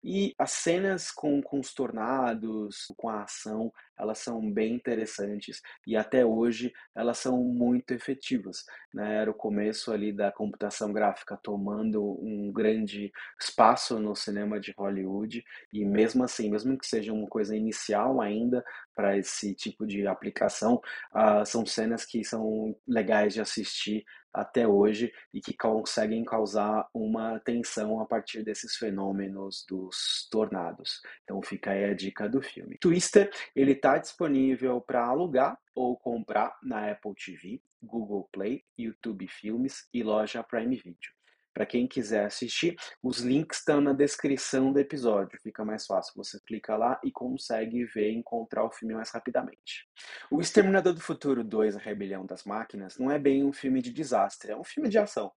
E 0.04 0.34
as 0.38 0.52
cenas 0.52 1.10
com, 1.10 1.42
com 1.42 1.60
os 1.60 1.74
tornados, 1.74 2.88
com 2.98 3.08
a 3.08 3.24
ação, 3.24 3.72
elas 4.02 4.18
são 4.18 4.52
bem 4.52 4.74
interessantes 4.74 5.62
e 5.86 5.96
até 5.96 6.26
hoje 6.26 6.74
elas 6.96 7.20
são 7.20 7.38
muito 7.38 7.94
efetivas. 7.94 8.66
Né? 8.94 9.18
Era 9.18 9.30
o 9.30 9.36
começo 9.36 9.92
ali 9.92 10.12
da 10.12 10.32
computação 10.32 10.92
gráfica 10.92 11.40
tomando 11.42 12.04
um 12.20 12.52
grande 12.52 13.12
espaço 13.40 14.00
no 14.00 14.16
cinema 14.16 14.60
de 14.60 14.74
Hollywood 14.76 15.44
e 15.72 15.86
mesmo 15.86 16.24
assim, 16.24 16.50
mesmo 16.50 16.78
que 16.78 16.88
seja 16.88 17.14
uma 17.14 17.28
coisa 17.28 17.56
inicial 17.56 18.20
ainda 18.20 18.64
para 18.96 19.18
esse 19.18 19.54
tipo 19.54 19.86
de 19.86 20.06
aplicação, 20.08 20.82
uh, 21.14 21.46
são 21.46 21.66
cenas 21.66 22.04
que 22.04 22.24
são 22.24 22.76
legais 22.88 23.34
de 23.34 23.42
assistir 23.42 24.04
até 24.34 24.68
hoje 24.68 25.12
e 25.34 25.42
que 25.42 25.54
conseguem 25.54 26.24
causar 26.24 26.88
uma 26.94 27.40
tensão 27.40 28.00
a 28.00 28.06
partir 28.06 28.44
desses 28.44 28.76
fenômenos 28.76 29.66
dos 29.68 30.28
tornados. 30.32 31.02
Então 31.24 31.42
fica 31.42 31.72
aí 31.72 31.86
a 31.86 31.94
dica 31.94 32.30
do 32.30 32.42
filme. 32.42 32.78
Twister, 32.78 33.30
ele 33.56 33.76
está 33.92 33.98
disponível 33.98 34.80
para 34.80 35.06
alugar 35.06 35.60
ou 35.76 35.98
comprar 35.98 36.58
na 36.64 36.90
Apple 36.92 37.14
TV, 37.14 37.62
Google 37.82 38.30
Play, 38.32 38.64
YouTube 38.78 39.28
Filmes 39.28 39.90
e 39.94 40.02
loja 40.02 40.42
Prime 40.44 40.78
Video. 40.78 41.12
Para 41.54 41.66
quem 41.66 41.88
quiser 41.88 42.26
assistir, 42.26 42.76
os 43.04 43.20
links 43.20 43.60
estão 43.60 43.82
na 43.82 43.94
descrição 43.94 44.72
do 44.72 44.80
episódio. 44.80 45.40
Fica 45.42 45.66
mais 45.66 45.86
fácil. 45.86 46.14
Você 46.16 46.40
clica 46.46 46.78
lá 46.78 47.00
e 47.04 47.12
consegue 47.12 47.84
ver 47.86 48.12
e 48.12 48.16
encontrar 48.16 48.64
o 48.64 48.72
filme 48.72 48.94
mais 48.94 49.12
rapidamente. 49.12 49.88
O 50.30 50.40
Exterminador 50.40 50.94
do 50.94 51.02
Futuro 51.02 51.44
2, 51.44 51.76
A 51.76 51.80
Rebelião 51.80 52.26
das 52.26 52.44
Máquinas, 52.44 52.98
não 52.98 53.12
é 53.12 53.20
bem 53.20 53.44
um 53.44 53.52
filme 53.52 53.82
de 53.82 53.92
desastre, 53.92 54.52
é 54.52 54.56
um 54.56 54.64
filme 54.64 54.90
de 54.90 54.98
ação. 54.98 55.32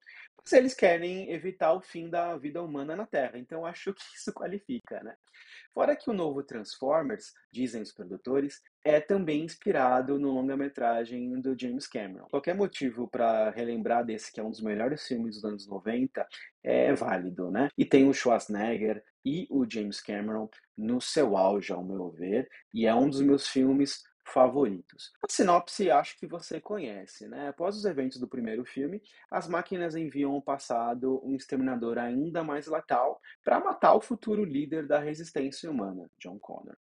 Mas 0.44 0.52
eles 0.52 0.74
querem 0.74 1.32
evitar 1.32 1.72
o 1.72 1.80
fim 1.80 2.08
da 2.10 2.36
vida 2.36 2.62
humana 2.62 2.94
na 2.94 3.06
Terra, 3.06 3.38
então 3.38 3.64
acho 3.64 3.94
que 3.94 4.02
isso 4.14 4.32
qualifica, 4.32 5.02
né? 5.02 5.16
Fora 5.72 5.96
que 5.96 6.10
o 6.10 6.12
novo 6.12 6.42
Transformers, 6.42 7.32
dizem 7.50 7.82
os 7.82 7.92
produtores, 7.92 8.60
é 8.84 9.00
também 9.00 9.42
inspirado 9.42 10.18
no 10.18 10.30
longa-metragem 10.30 11.40
do 11.40 11.58
James 11.58 11.86
Cameron. 11.86 12.26
Qualquer 12.28 12.54
motivo 12.54 13.08
para 13.08 13.50
relembrar 13.50 14.04
desse 14.04 14.30
que 14.30 14.38
é 14.38 14.44
um 14.44 14.50
dos 14.50 14.60
melhores 14.60 15.06
filmes 15.06 15.36
dos 15.36 15.44
anos 15.44 15.66
90 15.66 16.26
é 16.62 16.92
válido, 16.92 17.50
né? 17.50 17.68
E 17.78 17.84
tem 17.84 18.06
o 18.06 18.12
Schwarzenegger 18.12 19.02
e 19.24 19.46
o 19.50 19.64
James 19.68 20.00
Cameron 20.00 20.48
no 20.76 21.00
seu 21.00 21.36
auge, 21.36 21.72
ao 21.72 21.82
meu 21.82 22.10
ver, 22.10 22.46
e 22.72 22.86
é 22.86 22.94
um 22.94 23.08
dos 23.08 23.22
meus 23.22 23.48
filmes 23.48 24.02
favoritos. 24.24 25.12
A 25.22 25.30
sinopse 25.30 25.90
acho 25.90 26.18
que 26.18 26.26
você 26.26 26.60
conhece, 26.60 27.28
né? 27.28 27.48
Após 27.48 27.76
os 27.76 27.84
eventos 27.84 28.18
do 28.18 28.26
primeiro 28.26 28.64
filme, 28.64 29.02
as 29.30 29.46
máquinas 29.46 29.94
enviam 29.94 30.32
ao 30.32 30.42
passado 30.42 31.20
um 31.24 31.34
exterminador 31.36 31.98
ainda 31.98 32.42
mais 32.42 32.66
letal 32.66 33.20
para 33.42 33.60
matar 33.60 33.94
o 33.94 34.00
futuro 34.00 34.44
líder 34.44 34.86
da 34.86 34.98
resistência 34.98 35.70
humana, 35.70 36.10
John 36.18 36.38
Connor. 36.38 36.76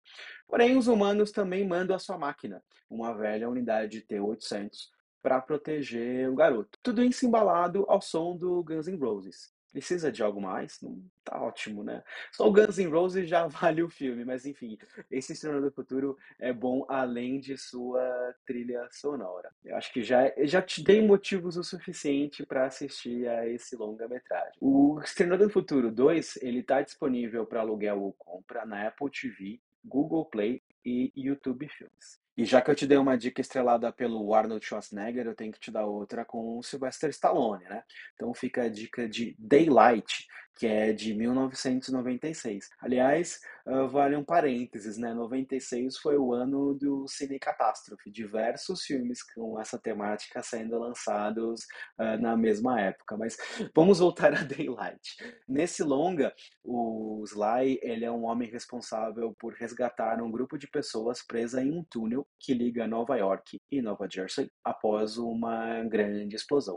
Porém, 0.47 0.77
os 0.77 0.87
humanos 0.87 1.31
também 1.31 1.65
mandam 1.65 1.95
a 1.95 1.99
sua 1.99 2.17
máquina, 2.17 2.61
uma 2.89 3.13
velha 3.13 3.49
unidade 3.49 4.01
T-800, 4.01 4.89
para 5.21 5.41
proteger 5.41 6.29
o 6.29 6.35
garoto. 6.35 6.77
Tudo 6.81 7.03
isso 7.03 7.25
embalado 7.25 7.85
ao 7.87 8.01
som 8.01 8.35
do 8.35 8.63
Guns 8.63 8.87
N' 8.87 8.97
Roses. 8.97 9.53
Precisa 9.71 10.11
de 10.11 10.23
algo 10.23 10.41
mais? 10.41 10.81
Não 10.81 11.03
tá 11.23 11.39
ótimo, 11.41 11.83
né? 11.83 12.03
Só 12.31 12.47
o 12.47 12.51
Guns 12.51 12.77
N' 12.77 12.89
Roses 12.89 13.29
já 13.29 13.45
vale 13.47 13.83
o 13.83 13.89
filme, 13.89 14.25
mas 14.25 14.45
enfim, 14.45 14.77
esse 15.11 15.33
Exterminador 15.33 15.69
do 15.69 15.75
Futuro 15.75 16.17
é 16.39 16.51
bom 16.51 16.85
além 16.89 17.39
de 17.39 17.57
sua 17.57 18.35
trilha 18.45 18.87
sonora. 18.91 19.51
Eu 19.63 19.75
acho 19.75 19.93
que 19.93 20.01
já, 20.01 20.31
já 20.39 20.61
te 20.61 20.83
dei 20.83 21.05
motivos 21.05 21.55
o 21.55 21.63
suficiente 21.63 22.45
para 22.45 22.65
assistir 22.65 23.27
a 23.27 23.47
esse 23.47 23.75
longa-metragem. 23.75 24.53
O 24.59 24.99
Exterminador 25.03 25.47
do 25.47 25.53
Futuro 25.53 25.91
2, 25.91 26.37
ele 26.41 26.63
tá 26.63 26.81
disponível 26.81 27.45
para 27.45 27.61
aluguel 27.61 28.01
ou 28.01 28.13
compra 28.13 28.65
na 28.65 28.87
Apple 28.87 29.09
TV, 29.09 29.59
Google 29.85 30.25
Play 30.25 30.61
e 30.83 31.11
YouTube 31.15 31.67
Filmes. 31.69 32.19
E 32.39 32.45
já 32.45 32.61
que 32.61 32.71
eu 32.71 32.75
te 32.75 32.87
dei 32.87 32.97
uma 32.97 33.17
dica 33.17 33.41
estrelada 33.41 33.91
pelo 33.91 34.33
Arnold 34.33 34.65
Schwarzenegger, 34.65 35.25
eu 35.25 35.35
tenho 35.35 35.51
que 35.51 35.59
te 35.59 35.69
dar 35.69 35.85
outra 35.85 36.23
com 36.23 36.57
o 36.57 36.63
Sylvester 36.63 37.09
Stallone, 37.09 37.65
né? 37.65 37.83
Então 38.13 38.33
fica 38.33 38.63
a 38.63 38.69
dica 38.69 39.09
de 39.09 39.35
Daylight, 39.37 40.25
que 40.59 40.67
é 40.67 40.91
de 40.91 41.13
1996. 41.13 42.69
Aliás, 42.81 43.39
uh, 43.65 43.87
vale 43.87 44.17
um 44.17 44.25
parênteses, 44.25 44.97
né? 44.97 45.13
96 45.13 45.97
foi 45.97 46.17
o 46.17 46.33
ano 46.33 46.73
do 46.73 47.07
Cine 47.07 47.39
Catástrofe, 47.39 48.11
diversos 48.11 48.83
filmes 48.83 49.23
com 49.23 49.57
essa 49.57 49.79
temática 49.79 50.43
sendo 50.43 50.77
lançados 50.77 51.61
uh, 51.97 52.21
na 52.21 52.35
mesma 52.35 52.81
época. 52.81 53.15
Mas 53.15 53.37
vamos 53.73 53.99
voltar 53.99 54.33
a 54.35 54.43
Daylight. 54.43 55.15
Nesse 55.47 55.81
longa, 55.81 56.33
o 56.61 57.23
Sly 57.25 57.79
ele 57.81 58.03
é 58.03 58.11
um 58.11 58.25
homem 58.25 58.49
responsável 58.49 59.33
por 59.39 59.53
resgatar 59.53 60.21
um 60.21 60.29
grupo 60.29 60.57
de 60.57 60.67
pessoas 60.67 61.25
presa 61.25 61.63
em 61.63 61.71
um 61.71 61.85
túnel 61.85 62.27
que 62.37 62.53
liga 62.53 62.85
Nova 62.85 63.15
York 63.15 63.61
e 63.71 63.81
Nova 63.81 64.09
Jersey 64.11 64.51
após 64.61 65.17
uma 65.17 65.81
grande 65.85 66.35
explosão. 66.35 66.75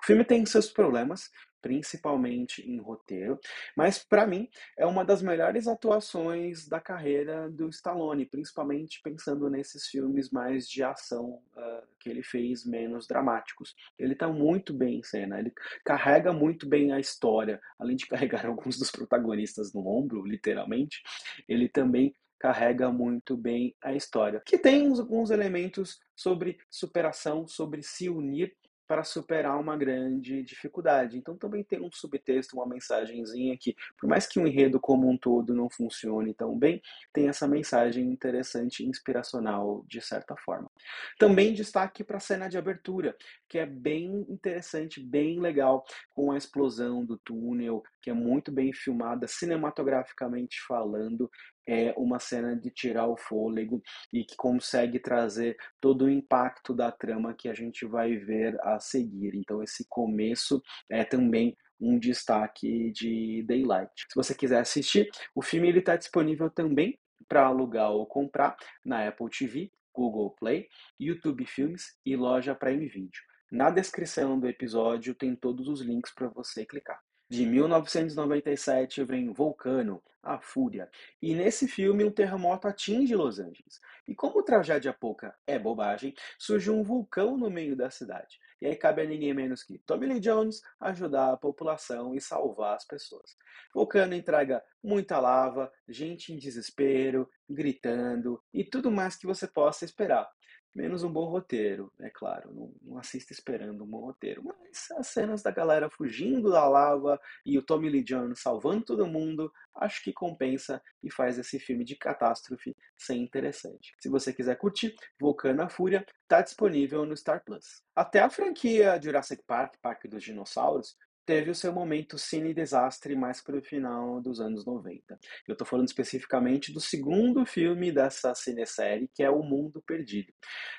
O 0.00 0.06
filme 0.06 0.24
tem 0.24 0.46
seus 0.46 0.70
problemas, 0.70 1.30
principalmente 1.64 2.60
em 2.60 2.78
roteiro, 2.78 3.40
mas 3.74 3.98
para 3.98 4.26
mim 4.26 4.50
é 4.76 4.84
uma 4.84 5.02
das 5.02 5.22
melhores 5.22 5.66
atuações 5.66 6.68
da 6.68 6.78
carreira 6.78 7.48
do 7.50 7.70
Stallone, 7.70 8.26
principalmente 8.26 9.00
pensando 9.02 9.48
nesses 9.48 9.86
filmes 9.86 10.28
mais 10.28 10.68
de 10.68 10.82
ação 10.82 11.40
uh, 11.56 11.86
que 11.98 12.10
ele 12.10 12.22
fez 12.22 12.66
menos 12.66 13.06
dramáticos. 13.06 13.74
Ele 13.98 14.12
está 14.12 14.28
muito 14.28 14.74
bem 14.74 14.98
em 14.98 15.02
cena, 15.02 15.38
ele 15.38 15.54
carrega 15.82 16.34
muito 16.34 16.68
bem 16.68 16.92
a 16.92 17.00
história, 17.00 17.58
além 17.78 17.96
de 17.96 18.04
carregar 18.08 18.44
alguns 18.44 18.78
dos 18.78 18.90
protagonistas 18.90 19.72
no 19.72 19.88
ombro, 19.88 20.22
literalmente, 20.22 21.02
ele 21.48 21.66
também 21.66 22.14
carrega 22.38 22.92
muito 22.92 23.38
bem 23.38 23.74
a 23.80 23.94
história, 23.94 24.42
que 24.44 24.58
tem 24.58 24.86
alguns 24.86 25.30
elementos 25.30 25.98
sobre 26.14 26.58
superação, 26.68 27.46
sobre 27.46 27.82
se 27.82 28.10
unir 28.10 28.54
para 28.86 29.04
superar 29.04 29.58
uma 29.58 29.76
grande 29.76 30.42
dificuldade. 30.42 31.16
Então 31.16 31.36
também 31.36 31.64
tem 31.64 31.80
um 31.80 31.90
subtexto, 31.90 32.56
uma 32.56 32.66
mensagenzinha 32.66 33.56
que, 33.58 33.74
por 33.98 34.08
mais 34.08 34.26
que 34.26 34.38
o 34.38 34.46
enredo 34.46 34.78
como 34.78 35.08
um 35.08 35.16
todo 35.16 35.54
não 35.54 35.70
funcione 35.70 36.34
tão 36.34 36.58
bem, 36.58 36.82
tem 37.12 37.28
essa 37.28 37.46
mensagem 37.48 38.04
interessante 38.04 38.82
e 38.82 38.86
inspiracional 38.86 39.84
de 39.88 40.00
certa 40.00 40.36
forma. 40.36 40.70
Também 41.18 41.54
destaque 41.54 42.04
para 42.04 42.18
a 42.18 42.20
cena 42.20 42.48
de 42.48 42.58
abertura, 42.58 43.16
que 43.48 43.58
é 43.58 43.66
bem 43.66 44.26
interessante, 44.28 45.00
bem 45.00 45.40
legal, 45.40 45.84
com 46.14 46.32
a 46.32 46.36
explosão 46.36 47.04
do 47.04 47.16
túnel, 47.18 47.82
que 48.02 48.10
é 48.10 48.14
muito 48.14 48.52
bem 48.52 48.72
filmada 48.72 49.26
cinematograficamente 49.26 50.60
falando, 50.66 51.30
é 51.66 51.94
uma 51.96 52.18
cena 52.18 52.54
de 52.56 52.70
tirar 52.70 53.06
o 53.06 53.16
fôlego 53.16 53.82
e 54.12 54.24
que 54.24 54.36
consegue 54.36 54.98
trazer 54.98 55.56
todo 55.80 56.04
o 56.04 56.10
impacto 56.10 56.74
da 56.74 56.90
trama 56.90 57.34
que 57.34 57.48
a 57.48 57.54
gente 57.54 57.86
vai 57.86 58.16
ver 58.16 58.58
a 58.62 58.78
seguir. 58.78 59.34
Então, 59.34 59.62
esse 59.62 59.86
começo 59.88 60.62
é 60.90 61.04
também 61.04 61.56
um 61.80 61.98
destaque 61.98 62.90
de 62.92 63.42
Daylight. 63.46 64.06
Se 64.08 64.14
você 64.14 64.34
quiser 64.34 64.60
assistir, 64.60 65.10
o 65.34 65.42
filme 65.42 65.70
está 65.76 65.96
disponível 65.96 66.48
também 66.50 66.98
para 67.28 67.46
alugar 67.46 67.90
ou 67.90 68.06
comprar 68.06 68.56
na 68.84 69.06
Apple 69.06 69.28
TV, 69.30 69.70
Google 69.92 70.30
Play, 70.30 70.68
YouTube 70.98 71.46
Filmes 71.46 71.96
e 72.04 72.16
loja 72.16 72.54
Prime 72.54 72.86
Video. 72.86 73.20
Na 73.50 73.70
descrição 73.70 74.38
do 74.38 74.48
episódio 74.48 75.14
tem 75.14 75.36
todos 75.36 75.68
os 75.68 75.80
links 75.80 76.12
para 76.12 76.28
você 76.28 76.66
clicar. 76.66 77.00
De 77.28 77.46
1997 77.46 79.04
vem 79.04 79.32
Vulcano, 79.32 80.02
a 80.24 80.40
Fúria. 80.40 80.88
E 81.20 81.34
nesse 81.34 81.68
filme 81.68 82.04
um 82.04 82.10
terremoto 82.10 82.66
atinge 82.66 83.14
Los 83.14 83.38
Angeles. 83.38 83.80
E 84.06 84.14
como 84.14 84.42
tragédia 84.42 84.92
pouca 84.92 85.34
é 85.46 85.58
bobagem, 85.58 86.14
surge 86.38 86.70
um 86.70 86.82
vulcão 86.82 87.36
no 87.36 87.50
meio 87.50 87.76
da 87.76 87.90
cidade. 87.90 88.38
E 88.60 88.66
aí 88.66 88.76
cabe 88.76 89.02
a 89.02 89.04
ninguém 89.04 89.34
menos 89.34 89.62
que 89.62 89.78
Tommy 89.78 90.06
Lee 90.06 90.20
Jones 90.20 90.62
ajudar 90.80 91.32
a 91.32 91.36
população 91.36 92.14
e 92.14 92.20
salvar 92.20 92.76
as 92.76 92.84
pessoas. 92.84 93.36
Vulcano 93.74 94.14
entrega 94.14 94.62
muita 94.82 95.18
lava, 95.18 95.70
gente 95.88 96.32
em 96.32 96.36
desespero, 96.36 97.28
gritando 97.48 98.42
e 98.52 98.64
tudo 98.64 98.90
mais 98.90 99.16
que 99.16 99.26
você 99.26 99.46
possa 99.46 99.84
esperar. 99.84 100.30
Menos 100.74 101.04
um 101.04 101.12
bom 101.12 101.26
roteiro, 101.26 101.92
é 102.00 102.10
claro. 102.10 102.52
Não, 102.52 102.72
não, 102.82 102.98
assista 102.98 103.32
esperando 103.32 103.84
um 103.84 103.86
bom 103.86 104.00
roteiro. 104.00 104.42
Mas 104.42 104.90
as 104.98 105.06
cenas 105.06 105.40
da 105.40 105.52
galera 105.52 105.88
fugindo 105.88 106.50
da 106.50 106.68
lava 106.68 107.20
e 107.46 107.56
o 107.56 107.62
Tommy 107.62 107.88
Lee 107.88 108.02
Jones 108.02 108.40
salvando 108.40 108.84
todo 108.84 109.06
mundo, 109.06 109.52
acho 109.76 110.02
que 110.02 110.12
compensa 110.12 110.82
e 111.02 111.10
faz 111.10 111.38
esse 111.38 111.58
filme 111.58 111.84
de 111.84 111.96
catástrofe 111.96 112.76
ser 112.96 113.14
interessante. 113.14 113.92
Se 114.00 114.08
você 114.08 114.32
quiser 114.32 114.56
curtir, 114.56 114.94
Vulcano 115.20 115.62
a 115.62 115.68
Fúria 115.68 116.04
está 116.22 116.40
disponível 116.42 117.04
no 117.04 117.16
Star 117.16 117.42
Plus. 117.44 117.82
Até 117.94 118.20
a 118.20 118.30
franquia 118.30 119.00
Jurassic 119.02 119.42
Park, 119.46 119.74
Parque 119.82 120.08
dos 120.08 120.22
Dinossauros, 120.22 120.96
teve 121.24 121.50
o 121.50 121.54
seu 121.54 121.72
momento 121.72 122.18
cine-desastre 122.18 123.16
mais 123.16 123.40
para 123.40 123.58
o 123.58 123.62
final 123.62 124.20
dos 124.20 124.40
anos 124.40 124.64
90. 124.64 125.18
Eu 125.46 125.52
estou 125.52 125.66
falando 125.66 125.88
especificamente 125.88 126.72
do 126.72 126.80
segundo 126.80 127.44
filme 127.46 127.90
dessa 127.90 128.34
cinesérie, 128.34 129.10
que 129.14 129.22
é 129.22 129.30
O 129.30 129.42
Mundo 129.42 129.82
Perdido, 129.86 130.32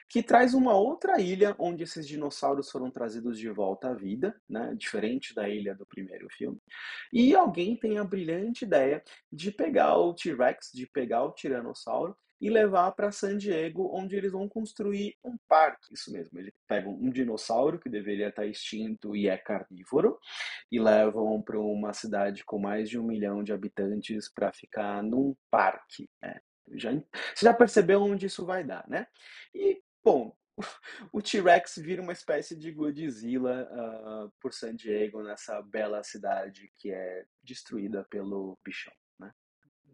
que 0.09 0.21
traz 0.21 0.53
uma 0.53 0.75
outra 0.75 1.19
ilha 1.19 1.55
onde 1.59 1.83
esses 1.83 2.07
dinossauros 2.07 2.69
foram 2.69 2.91
trazidos 2.91 3.39
de 3.39 3.49
volta 3.49 3.89
à 3.89 3.93
vida, 3.93 4.35
né, 4.49 4.73
diferente 4.77 5.33
da 5.33 5.49
ilha 5.49 5.75
do 5.75 5.85
primeiro 5.85 6.27
filme. 6.29 6.59
E 7.11 7.35
alguém 7.35 7.75
tem 7.77 7.97
a 7.97 8.03
brilhante 8.03 8.65
ideia 8.65 9.03
de 9.31 9.51
pegar 9.51 9.97
o 9.97 10.13
T-Rex, 10.13 10.71
de 10.73 10.87
pegar 10.87 11.23
o 11.23 11.33
Tiranossauro 11.33 12.15
e 12.39 12.49
levar 12.49 12.91
para 12.91 13.11
San 13.11 13.37
Diego, 13.37 13.89
onde 13.93 14.15
eles 14.15 14.31
vão 14.31 14.47
construir 14.47 15.15
um 15.23 15.37
parque. 15.47 15.93
Isso 15.93 16.11
mesmo, 16.11 16.39
eles 16.39 16.53
pegam 16.67 16.93
um 16.93 17.09
dinossauro 17.09 17.79
que 17.79 17.89
deveria 17.89 18.29
estar 18.29 18.45
extinto 18.45 19.15
e 19.15 19.27
é 19.27 19.37
carnívoro 19.37 20.19
e 20.71 20.79
levam 20.79 21.41
para 21.41 21.59
uma 21.59 21.93
cidade 21.93 22.43
com 22.43 22.59
mais 22.59 22.89
de 22.89 22.99
um 22.99 23.03
milhão 23.03 23.43
de 23.43 23.53
habitantes 23.53 24.29
para 24.29 24.51
ficar 24.51 25.01
num 25.01 25.35
parque. 25.49 26.09
Né? 26.21 26.39
Já, 26.73 26.91
você 26.91 27.45
já 27.45 27.53
percebeu 27.53 28.01
onde 28.01 28.25
isso 28.25 28.45
vai 28.45 28.63
dar, 28.63 28.87
né? 28.87 29.07
E, 29.53 29.81
bom, 30.03 30.35
o 31.11 31.21
T-Rex 31.21 31.77
vira 31.77 32.01
uma 32.01 32.13
espécie 32.13 32.55
de 32.55 32.71
Godzilla 32.71 33.69
uh, 33.71 34.33
por 34.41 34.53
San 34.53 34.75
Diego, 34.75 35.21
nessa 35.23 35.61
bela 35.61 36.03
cidade 36.03 36.71
que 36.75 36.91
é 36.91 37.25
destruída 37.43 38.05
pelo 38.09 38.57
bichão. 38.63 38.93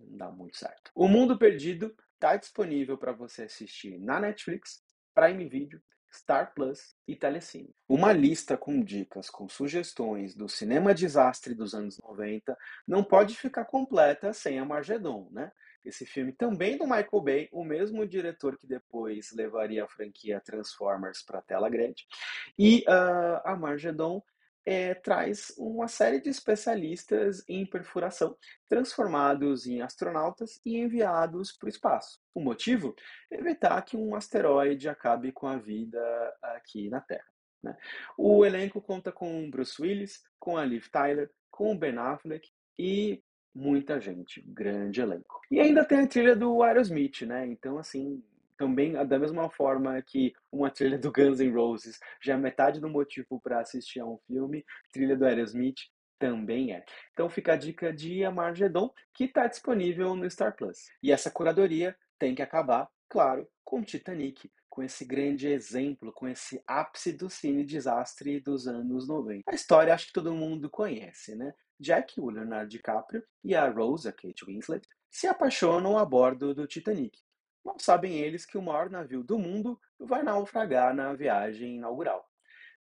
Não 0.08 0.18
dá 0.18 0.32
muito 0.32 0.58
certo. 0.58 0.92
O 0.96 1.08
Mundo 1.08 1.38
Perdido 1.38 1.96
está 2.14 2.36
disponível 2.36 2.98
para 2.98 3.12
você 3.12 3.44
assistir 3.44 3.98
na 4.00 4.20
Netflix, 4.20 4.84
Prime 5.14 5.48
Video, 5.48 5.82
Star 6.14 6.54
Plus 6.54 6.96
e 7.08 7.16
Telecine. 7.16 7.74
Uma 7.88 8.12
lista 8.12 8.58
com 8.58 8.82
dicas, 8.84 9.30
com 9.30 9.48
sugestões 9.48 10.36
do 10.36 10.50
cinema 10.50 10.94
desastre 10.94 11.56
dos 11.56 11.74
anos 11.74 11.98
90 12.00 12.58
não 12.88 13.04
pode 13.04 13.36
ficar 13.36 13.66
completa 13.66 14.34
sem 14.34 14.60
a 14.60 14.66
Margedon, 14.66 15.30
né? 15.32 15.52
Esse 15.84 16.06
filme 16.06 16.32
também 16.32 16.78
do 16.78 16.84
Michael 16.84 17.22
Bay, 17.24 17.50
o 17.52 17.64
mesmo 17.64 18.06
diretor 18.06 18.56
que 18.56 18.68
depois 18.68 19.32
levaria 19.32 19.84
a 19.84 19.88
franquia 19.88 20.40
Transformers 20.40 21.24
para 21.24 21.42
tela 21.42 21.70
grande. 21.70 22.06
E 22.58 22.86
uh, 22.88 23.42
a 23.44 23.56
Margedon 23.56 24.22
é, 24.66 24.94
traz 24.94 25.54
uma 25.58 25.88
série 25.88 26.20
de 26.20 26.30
especialistas 26.30 27.44
em 27.48 27.66
perfuração 27.66 28.36
transformados 28.70 29.66
em 29.66 29.82
astronautas 29.82 30.60
e 30.66 30.78
enviados 30.78 31.52
para 31.52 31.68
o 31.68 31.70
espaço. 31.70 32.20
O 32.34 32.40
motivo? 32.40 32.96
Evitar 33.30 33.82
que 33.84 33.98
um 33.98 34.16
asteroide 34.16 34.88
acabe 34.88 35.32
com 35.32 35.48
a 35.48 35.58
vida 35.58 36.00
aqui 36.42 36.90
na 36.90 37.02
Terra. 37.02 37.26
Né? 37.64 37.76
O 38.18 38.46
elenco 38.46 38.82
conta 38.82 39.12
com 39.12 39.50
Bruce 39.50 39.82
Willis, 39.82 40.22
com 40.40 40.58
a 40.58 40.66
Liv 40.66 40.88
Tyler, 40.92 41.30
com 41.50 41.74
o 41.74 41.78
Ben 41.78 41.98
Affleck 41.98 42.50
e 42.78 43.24
muita 43.54 44.00
gente, 44.00 44.42
grande 44.48 45.02
elenco. 45.02 45.42
E 45.50 45.60
ainda 45.60 45.86
tem 45.86 46.00
a 46.00 46.08
trilha 46.08 46.36
do 46.36 46.64
Aerosmith, 46.64 47.22
né? 47.24 47.46
Então, 47.46 47.78
assim, 47.78 48.24
também, 48.62 48.94
da 49.08 49.18
mesma 49.18 49.50
forma 49.50 50.00
que 50.04 50.34
uma 50.52 50.70
trilha 50.70 51.00
do 51.00 51.12
Guns 51.12 51.40
N' 51.40 51.52
Roses 51.52 52.00
já 52.22 52.36
é 52.36 52.38
metade 52.38 52.80
do 52.80 52.88
motivo 52.88 53.42
para 53.42 53.60
assistir 53.60 54.02
a 54.02 54.06
um 54.06 54.20
filme, 54.28 54.64
trilha 54.94 55.18
do 55.18 55.26
Aerosmith 55.26 55.80
também 56.20 56.72
é. 56.72 56.86
Então 57.12 57.28
fica 57.28 57.54
a 57.54 57.56
dica 57.56 57.92
de 57.92 58.24
Amargedon, 58.24 58.94
que 59.16 59.24
está 59.24 59.48
disponível 59.48 60.16
no 60.16 60.30
Star 60.30 60.56
Plus. 60.56 60.78
E 61.02 61.12
essa 61.12 61.32
curadoria 61.32 61.98
tem 62.20 62.36
que 62.36 62.44
acabar, 62.44 62.88
claro, 63.10 63.48
com 63.64 63.82
Titanic, 63.82 64.48
com 64.70 64.84
esse 64.84 65.04
grande 65.04 65.48
exemplo, 65.48 66.14
com 66.14 66.28
esse 66.28 66.62
ápice 66.68 67.14
do 67.14 67.32
cine 67.32 67.66
desastre 67.66 68.40
dos 68.40 68.68
anos 68.68 69.08
90. 69.08 69.50
A 69.50 69.56
história 69.56 69.92
acho 69.92 70.06
que 70.08 70.14
todo 70.14 70.36
mundo 70.36 70.70
conhece, 70.70 71.36
né? 71.36 71.52
Jack, 71.80 72.22
o 72.22 72.30
Leonardo 72.30 72.70
DiCaprio, 72.70 73.24
e 73.44 73.56
a 73.56 73.68
Rose, 73.68 74.08
a 74.08 74.12
Kate 74.12 74.46
Winslet, 74.46 74.88
se 75.10 75.26
apaixonam 75.26 75.98
a 75.98 76.06
bordo 76.06 76.54
do 76.54 76.68
Titanic. 76.68 77.18
Mal 77.64 77.78
sabem 77.80 78.20
eles 78.20 78.46
que 78.46 78.58
o 78.58 78.62
maior 78.62 78.90
navio 78.90 79.24
do 79.24 79.38
mundo 79.38 79.80
vai 80.00 80.24
naufragar 80.24 80.96
na 80.96 81.14
viagem 81.14 81.76
inaugural. 81.76 82.26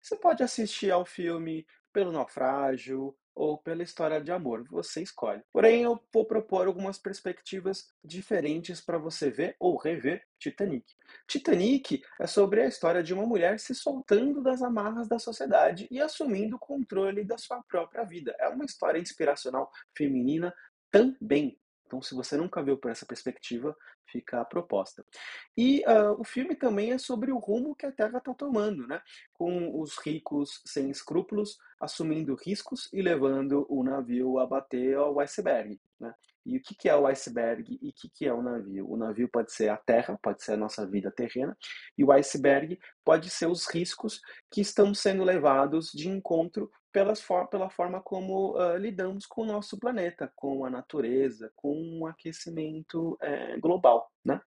Você 0.01 0.17
pode 0.17 0.43
assistir 0.43 0.91
ao 0.91 1.05
filme 1.05 1.67
pelo 1.93 2.13
naufrágio 2.13 3.15
ou 3.35 3.59
pela 3.59 3.83
história 3.83 4.21
de 4.21 4.33
amor, 4.33 4.65
você 4.69 5.03
escolhe. 5.03 5.43
Porém, 5.53 5.83
eu 5.83 5.99
vou 6.13 6.25
propor 6.25 6.67
algumas 6.67 6.99
perspectivas 6.99 7.87
diferentes 8.05 8.81
para 8.81 8.99
você 8.99 9.31
ver 9.31 9.57
ou 9.59 9.77
rever 9.77 10.23
Titanic. 10.39 10.85
Titanic 11.27 12.03
é 12.19 12.27
sobre 12.27 12.63
a 12.63 12.67
história 12.67 13.03
de 13.03 13.15
uma 13.15 13.27
mulher 13.27 13.59
se 13.59 13.75
soltando 13.75 14.43
das 14.43 14.63
amarras 14.63 15.09
da 15.09 15.19
sociedade 15.19 15.87
e 15.91 16.01
assumindo 16.01 16.57
o 16.57 16.59
controle 16.59 17.25
da 17.25 17.39
sua 17.39 17.63
própria 17.63 18.05
vida. 18.05 18.35
É 18.39 18.49
uma 18.49 18.65
história 18.65 18.99
inspiracional 18.99 19.71
feminina 19.97 20.53
também. 20.91 21.60
Então, 21.91 22.01
se 22.01 22.15
você 22.15 22.37
nunca 22.37 22.63
viu 22.63 22.79
por 22.79 22.89
essa 22.89 23.05
perspectiva, 23.05 23.77
fica 24.07 24.41
a 24.41 24.45
proposta. 24.45 25.05
E 25.57 25.81
uh, 25.81 26.21
o 26.21 26.23
filme 26.23 26.55
também 26.55 26.93
é 26.93 26.99
sobre 26.99 27.33
o 27.33 27.39
rumo 27.39 27.75
que 27.75 27.85
a 27.85 27.91
Terra 27.91 28.19
está 28.19 28.33
tomando, 28.33 28.87
né? 28.87 29.03
Com 29.33 29.77
os 29.81 29.99
ricos 29.99 30.63
sem 30.65 30.89
escrúpulos 30.89 31.59
assumindo 31.81 32.37
riscos 32.37 32.89
e 32.93 33.03
levando 33.03 33.67
o 33.69 33.83
navio 33.83 34.39
a 34.39 34.47
bater 34.47 34.97
ao 34.97 35.19
iceberg, 35.19 35.81
né? 35.99 36.15
E 36.47 36.57
o 36.57 36.63
que, 36.63 36.77
que 36.77 36.89
é 36.89 36.95
o 36.95 37.07
iceberg 37.09 37.77
e 37.83 37.89
o 37.89 37.93
que, 37.93 38.09
que 38.09 38.25
é 38.25 38.33
o 38.33 38.41
navio? 38.41 38.89
O 38.89 38.97
navio 38.97 39.29
pode 39.29 39.53
ser 39.53 39.69
a 39.69 39.77
terra, 39.77 40.17
pode 40.23 40.45
ser 40.45 40.53
a 40.53 40.57
nossa 40.57 40.87
vida 40.87 41.11
terrena, 41.11 41.57
e 41.99 42.05
o 42.05 42.13
iceberg 42.13 42.79
pode 43.05 43.29
ser 43.31 43.47
os 43.47 43.67
riscos 43.67 44.21
que 44.49 44.61
estão 44.61 44.95
sendo 44.95 45.25
levados 45.25 45.91
de 45.93 46.09
encontro 46.09 46.71
pelas 46.93 47.21
for 47.21 47.47
pela 47.49 47.71
forma 47.71 48.01
como 48.01 48.57
uh, 48.57 48.77
lidamos 48.77 49.27
com 49.27 49.43
o 49.43 49.47
nosso 49.47 49.79
planeta, 49.79 50.33
com 50.35 50.65
a 50.65 50.71
natureza, 50.71 51.53
com 51.55 52.01
o 52.01 52.07
aquecimento 52.07 53.17
é, 53.21 53.57
global. 53.59 54.11
Né? 54.25 54.41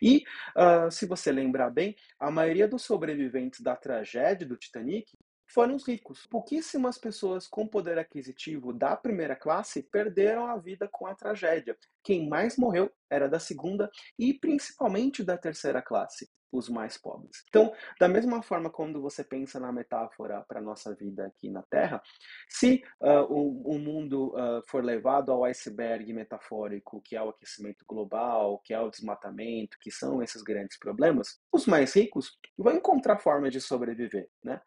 E, 0.00 0.22
uh, 0.56 0.90
se 0.90 1.06
você 1.06 1.32
lembrar 1.32 1.70
bem, 1.70 1.96
a 2.18 2.30
maioria 2.30 2.68
dos 2.68 2.82
sobreviventes 2.82 3.60
da 3.60 3.74
tragédia 3.74 4.46
do 4.46 4.56
Titanic 4.56 5.16
foram 5.56 5.74
os 5.74 5.88
ricos. 5.88 6.26
Pouquíssimas 6.26 6.98
pessoas 6.98 7.48
com 7.48 7.66
poder 7.66 7.98
aquisitivo 7.98 8.74
da 8.74 8.94
primeira 8.94 9.34
classe 9.34 9.82
perderam 9.82 10.46
a 10.46 10.58
vida 10.58 10.86
com 10.92 11.06
a 11.06 11.14
tragédia. 11.14 11.74
Quem 12.04 12.28
mais 12.28 12.58
morreu 12.58 12.92
era 13.08 13.26
da 13.26 13.38
segunda 13.38 13.90
e 14.18 14.34
principalmente 14.34 15.24
da 15.24 15.38
terceira 15.38 15.80
classe, 15.80 16.28
os 16.52 16.68
mais 16.68 16.98
pobres. 16.98 17.42
Então, 17.48 17.72
da 17.98 18.06
mesma 18.06 18.42
forma 18.42 18.68
quando 18.68 19.00
você 19.00 19.24
pensa 19.24 19.58
na 19.58 19.72
metáfora 19.72 20.44
para 20.46 20.58
a 20.58 20.62
nossa 20.62 20.94
vida 20.94 21.26
aqui 21.26 21.48
na 21.48 21.62
Terra, 21.62 22.02
se 22.50 22.82
uh, 23.00 23.22
o, 23.22 23.76
o, 23.76 23.78
mundo 23.78 24.34
uh, 24.34 24.62
for 24.68 24.84
levado 24.84 25.32
ao 25.32 25.42
iceberg 25.44 26.12
metafórico, 26.12 27.00
que 27.00 27.16
é 27.16 27.22
o 27.22 27.30
aquecimento 27.30 27.82
global, 27.88 28.60
que 28.62 28.74
é 28.74 28.80
o 28.80 28.90
desmatamento, 28.90 29.78
que 29.80 29.90
são 29.90 30.22
esses 30.22 30.42
grandes 30.42 30.78
problemas, 30.78 31.40
os 31.50 31.64
mais 31.64 31.96
ricos 31.96 32.38
vão 32.58 32.74
encontrar 32.74 33.16
forma 33.16 33.48
de 33.48 33.58
sobreviver, 33.58 34.28
né? 34.44 34.60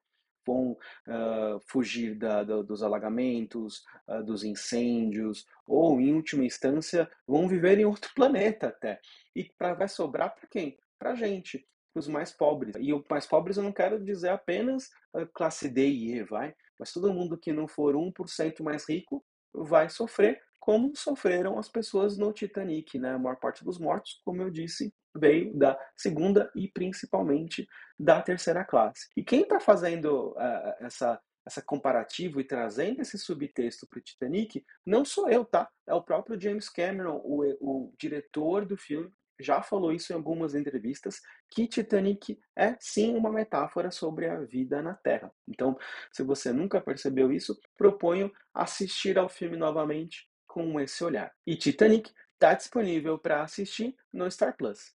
Vão 0.49 0.71
uh, 0.71 1.59
fugir 1.67 2.15
da, 2.15 2.43
da, 2.43 2.61
dos 2.61 2.81
alagamentos, 2.81 3.83
uh, 4.07 4.23
dos 4.23 4.43
incêndios, 4.43 5.45
ou 5.67 6.01
em 6.01 6.13
última 6.13 6.43
instância 6.43 7.09
vão 7.27 7.47
viver 7.47 7.79
em 7.79 7.85
outro 7.85 8.11
planeta 8.15 8.67
até. 8.67 8.99
E 9.35 9.43
pra, 9.57 9.73
vai 9.73 9.87
sobrar 9.87 10.35
para 10.35 10.47
quem? 10.49 10.77
Para 10.97 11.15
gente, 11.15 11.65
os 11.95 12.07
mais 12.07 12.31
pobres. 12.31 12.75
E 12.79 12.93
os 12.93 13.03
mais 13.09 13.25
pobres 13.25 13.57
eu 13.57 13.63
não 13.63 13.71
quero 13.71 14.03
dizer 14.03 14.29
apenas 14.29 14.89
classe 15.33 15.69
D 15.69 15.87
e 15.87 16.15
E, 16.15 16.23
vai? 16.23 16.53
Mas 16.77 16.93
todo 16.93 17.13
mundo 17.13 17.37
que 17.37 17.51
não 17.51 17.67
for 17.67 17.95
1% 17.95 18.63
mais 18.63 18.87
rico 18.87 19.23
vai 19.53 19.89
sofrer 19.89 20.41
como 20.59 20.95
sofreram 20.95 21.57
as 21.57 21.67
pessoas 21.67 22.17
no 22.17 22.31
Titanic, 22.31 22.99
né? 22.99 23.13
A 23.13 23.17
maior 23.17 23.37
parte 23.37 23.63
dos 23.63 23.79
mortos, 23.79 24.21
como 24.23 24.41
eu 24.41 24.51
disse, 24.51 24.93
veio 25.15 25.55
da 25.57 25.79
segunda 25.95 26.51
e 26.55 26.67
principalmente 26.67 27.67
da 27.97 28.21
terceira 28.21 28.63
classe. 28.63 29.09
E 29.15 29.23
quem 29.23 29.41
está 29.41 29.59
fazendo 29.59 30.31
uh, 30.31 30.75
essa 30.79 31.19
essa 31.45 31.61
comparativo 31.63 32.39
e 32.39 32.43
trazendo 32.43 33.01
esse 33.01 33.17
subtexto 33.17 33.87
para 33.87 33.97
o 33.97 34.01
Titanic, 34.01 34.63
não 34.85 35.03
sou 35.03 35.29
eu, 35.29 35.43
tá? 35.43 35.67
É 35.87 35.93
o 35.93 36.03
próprio 36.03 36.39
James 36.39 36.69
Cameron, 36.69 37.19
o, 37.23 37.43
o 37.59 37.93
diretor 37.97 38.65
do 38.65 38.77
filme, 38.77 39.11
já 39.39 39.61
falou 39.61 39.93
isso 39.93 40.11
em 40.11 40.15
algumas 40.15 40.53
entrevistas, 40.53 41.21
que 41.49 41.65
Titanic 41.65 42.37
é 42.55 42.75
sim 42.79 43.15
uma 43.15 43.31
metáfora 43.31 43.89
sobre 43.89 44.27
a 44.27 44.41
vida 44.41 44.81
na 44.81 44.93
Terra. 44.93 45.31
Então, 45.47 45.77
se 46.11 46.23
você 46.23 46.51
nunca 46.51 46.81
percebeu 46.81 47.31
isso, 47.31 47.57
proponho 47.77 48.31
assistir 48.53 49.17
ao 49.17 49.29
filme 49.29 49.55
novamente 49.55 50.29
com 50.45 50.79
esse 50.79 51.03
olhar. 51.03 51.31
E 51.47 51.55
Titanic 51.55 52.11
está 52.33 52.53
disponível 52.53 53.17
para 53.17 53.43
assistir 53.43 53.95
no 54.11 54.29
Star 54.29 54.55
Plus. 54.57 54.93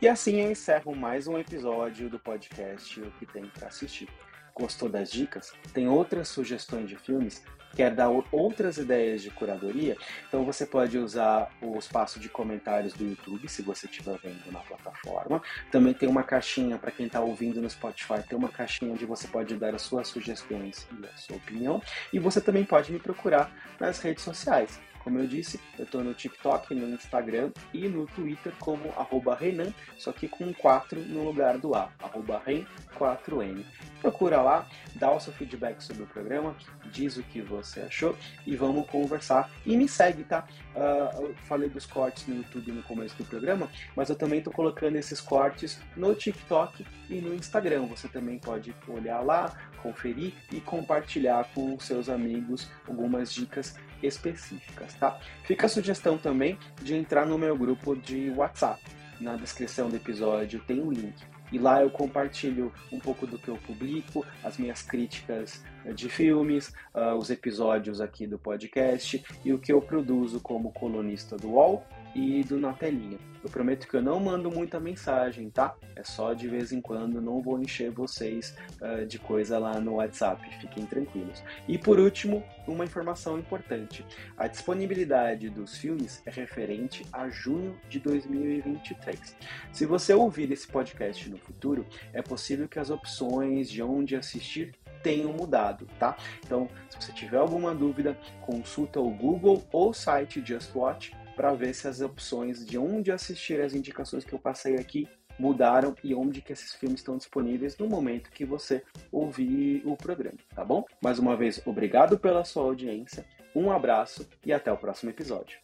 E 0.00 0.06
assim 0.06 0.40
eu 0.40 0.50
encerro 0.50 0.94
mais 0.94 1.26
um 1.26 1.36
episódio 1.36 2.08
do 2.08 2.20
podcast 2.20 3.00
O 3.00 3.10
que 3.12 3.26
tem 3.26 3.46
para 3.46 3.66
assistir. 3.66 4.08
Gostou 4.54 4.88
das 4.88 5.10
dicas? 5.10 5.52
Tem 5.72 5.88
outras 5.88 6.28
sugestões 6.28 6.88
de 6.88 6.96
filmes? 6.96 7.42
quer 7.74 7.94
dar 7.94 8.08
outras 8.32 8.78
ideias 8.78 9.22
de 9.22 9.30
curadoria, 9.30 9.96
então 10.26 10.44
você 10.44 10.66
pode 10.66 10.98
usar 10.98 11.50
o 11.60 11.78
espaço 11.78 12.18
de 12.18 12.28
comentários 12.28 12.92
do 12.92 13.04
YouTube, 13.04 13.48
se 13.48 13.62
você 13.62 13.86
estiver 13.86 14.18
vendo 14.18 14.50
na 14.50 14.60
plataforma. 14.60 15.42
Também 15.70 15.94
tem 15.94 16.08
uma 16.08 16.22
caixinha 16.22 16.78
para 16.78 16.90
quem 16.90 17.06
está 17.06 17.20
ouvindo 17.20 17.60
no 17.60 17.68
Spotify, 17.68 18.22
tem 18.28 18.38
uma 18.38 18.48
caixinha 18.48 18.92
onde 18.92 19.04
você 19.04 19.28
pode 19.28 19.54
dar 19.56 19.74
as 19.74 19.82
suas 19.82 20.08
sugestões 20.08 20.86
e 21.00 21.06
a 21.06 21.16
sua 21.16 21.36
opinião. 21.36 21.82
E 22.12 22.18
você 22.18 22.40
também 22.40 22.64
pode 22.64 22.92
me 22.92 22.98
procurar 22.98 23.52
nas 23.78 23.98
redes 24.00 24.24
sociais. 24.24 24.80
Como 25.08 25.20
eu 25.20 25.26
disse, 25.26 25.58
eu 25.78 25.86
estou 25.86 26.04
no 26.04 26.12
TikTok, 26.12 26.74
no 26.74 26.86
Instagram 26.90 27.50
e 27.72 27.88
no 27.88 28.06
Twitter 28.08 28.52
como 28.60 28.90
arroba 28.90 29.34
Renan, 29.34 29.72
só 29.96 30.12
que 30.12 30.28
com 30.28 30.52
4 30.52 31.00
no 31.00 31.24
lugar 31.24 31.56
do 31.56 31.74
A, 31.74 31.90
arroba 31.98 32.42
Ren4N. 32.46 33.64
Procura 34.02 34.42
lá, 34.42 34.68
dá 34.96 35.10
o 35.10 35.18
seu 35.18 35.32
feedback 35.32 35.80
sobre 35.80 36.02
o 36.02 36.06
programa, 36.06 36.54
diz 36.92 37.16
o 37.16 37.22
que 37.22 37.40
você 37.40 37.80
achou 37.80 38.14
e 38.46 38.54
vamos 38.54 38.86
conversar. 38.90 39.50
E 39.64 39.78
me 39.78 39.88
segue, 39.88 40.24
tá? 40.24 40.46
Uh, 40.76 41.22
eu 41.22 41.34
falei 41.46 41.70
dos 41.70 41.86
cortes 41.86 42.26
no 42.26 42.36
YouTube 42.36 42.70
no 42.72 42.82
começo 42.82 43.16
do 43.16 43.24
programa, 43.24 43.70
mas 43.96 44.10
eu 44.10 44.14
também 44.14 44.40
estou 44.40 44.52
colocando 44.52 44.96
esses 44.96 45.22
cortes 45.22 45.80
no 45.96 46.14
TikTok 46.14 46.86
e 47.08 47.14
no 47.22 47.34
Instagram. 47.34 47.86
Você 47.86 48.08
também 48.08 48.38
pode 48.38 48.74
olhar 48.86 49.20
lá, 49.20 49.56
conferir 49.82 50.34
e 50.52 50.60
compartilhar 50.60 51.48
com 51.54 51.80
seus 51.80 52.10
amigos 52.10 52.70
algumas 52.86 53.32
dicas 53.32 53.74
específicas, 54.02 54.94
tá? 54.94 55.18
Fica 55.44 55.66
a 55.66 55.68
sugestão 55.68 56.18
também 56.18 56.58
de 56.82 56.94
entrar 56.94 57.26
no 57.26 57.38
meu 57.38 57.56
grupo 57.56 57.96
de 57.96 58.30
WhatsApp. 58.30 58.82
Na 59.20 59.36
descrição 59.36 59.88
do 59.88 59.96
episódio 59.96 60.60
tem 60.60 60.80
um 60.80 60.90
link. 60.90 61.14
E 61.50 61.58
lá 61.58 61.82
eu 61.82 61.90
compartilho 61.90 62.72
um 62.92 62.98
pouco 62.98 63.26
do 63.26 63.38
que 63.38 63.48
eu 63.48 63.56
publico, 63.56 64.24
as 64.44 64.58
minhas 64.58 64.82
críticas 64.82 65.64
eh, 65.84 65.92
de 65.92 66.08
filmes, 66.08 66.74
uh, 66.94 67.14
os 67.16 67.30
episódios 67.30 68.00
aqui 68.00 68.26
do 68.26 68.38
podcast 68.38 69.24
e 69.44 69.52
o 69.52 69.58
que 69.58 69.72
eu 69.72 69.80
produzo 69.80 70.40
como 70.40 70.72
colunista 70.72 71.36
do 71.36 71.52
UOL 71.52 71.84
e 72.14 72.42
do 72.44 72.58
Na 72.58 72.72
Telinha. 72.72 73.18
Eu 73.42 73.48
prometo 73.48 73.86
que 73.86 73.94
eu 73.94 74.02
não 74.02 74.18
mando 74.18 74.50
muita 74.50 74.80
mensagem, 74.80 75.48
tá? 75.48 75.76
É 75.94 76.02
só 76.02 76.34
de 76.34 76.48
vez 76.48 76.72
em 76.72 76.80
quando, 76.80 77.20
não 77.20 77.40
vou 77.40 77.60
encher 77.60 77.90
vocês 77.90 78.56
uh, 78.80 79.06
de 79.06 79.18
coisa 79.18 79.58
lá 79.58 79.80
no 79.80 79.94
WhatsApp, 79.94 80.42
fiquem 80.60 80.84
tranquilos. 80.86 81.42
E 81.68 81.78
por 81.78 82.00
último, 82.00 82.42
uma 82.66 82.84
informação 82.84 83.38
importante: 83.38 84.04
a 84.36 84.48
disponibilidade 84.48 85.48
dos 85.48 85.76
filmes 85.76 86.20
é 86.26 86.30
referente 86.30 87.06
a 87.12 87.28
junho 87.28 87.78
de 87.88 88.00
2023. 88.00 89.36
Se 89.72 89.86
você 89.86 90.12
ouvir 90.12 90.50
esse 90.50 90.66
podcast 90.66 91.30
no 91.30 91.38
futuro, 91.38 91.86
é 92.12 92.20
possível 92.20 92.68
que 92.68 92.78
as 92.78 92.90
opções 92.90 93.70
de 93.70 93.82
onde 93.82 94.16
assistir 94.16 94.74
tenham 95.02 95.32
mudado, 95.32 95.86
tá? 95.98 96.16
Então, 96.44 96.68
se 96.90 97.00
você 97.00 97.12
tiver 97.12 97.38
alguma 97.38 97.72
dúvida, 97.72 98.18
consulta 98.40 98.98
o 98.98 99.10
Google 99.10 99.64
ou 99.70 99.90
o 99.90 99.94
site 99.94 100.42
Just 100.44 100.74
Watch 100.74 101.12
para 101.38 101.54
ver 101.54 101.72
se 101.72 101.86
as 101.86 102.00
opções 102.00 102.66
de 102.66 102.76
onde 102.76 103.12
assistir 103.12 103.60
as 103.60 103.72
indicações 103.72 104.24
que 104.24 104.32
eu 104.32 104.40
passei 104.40 104.74
aqui 104.74 105.06
mudaram 105.38 105.94
e 106.02 106.12
onde 106.12 106.42
que 106.42 106.52
esses 106.52 106.74
filmes 106.74 106.98
estão 106.98 107.16
disponíveis 107.16 107.78
no 107.78 107.86
momento 107.86 108.28
que 108.28 108.44
você 108.44 108.82
ouvir 109.12 109.80
o 109.86 109.96
programa, 109.96 110.38
tá 110.52 110.64
bom? 110.64 110.84
Mais 111.00 111.20
uma 111.20 111.36
vez, 111.36 111.64
obrigado 111.64 112.18
pela 112.18 112.42
sua 112.44 112.64
audiência, 112.64 113.24
um 113.54 113.70
abraço 113.70 114.28
e 114.44 114.52
até 114.52 114.72
o 114.72 114.76
próximo 114.76 115.10
episódio. 115.10 115.60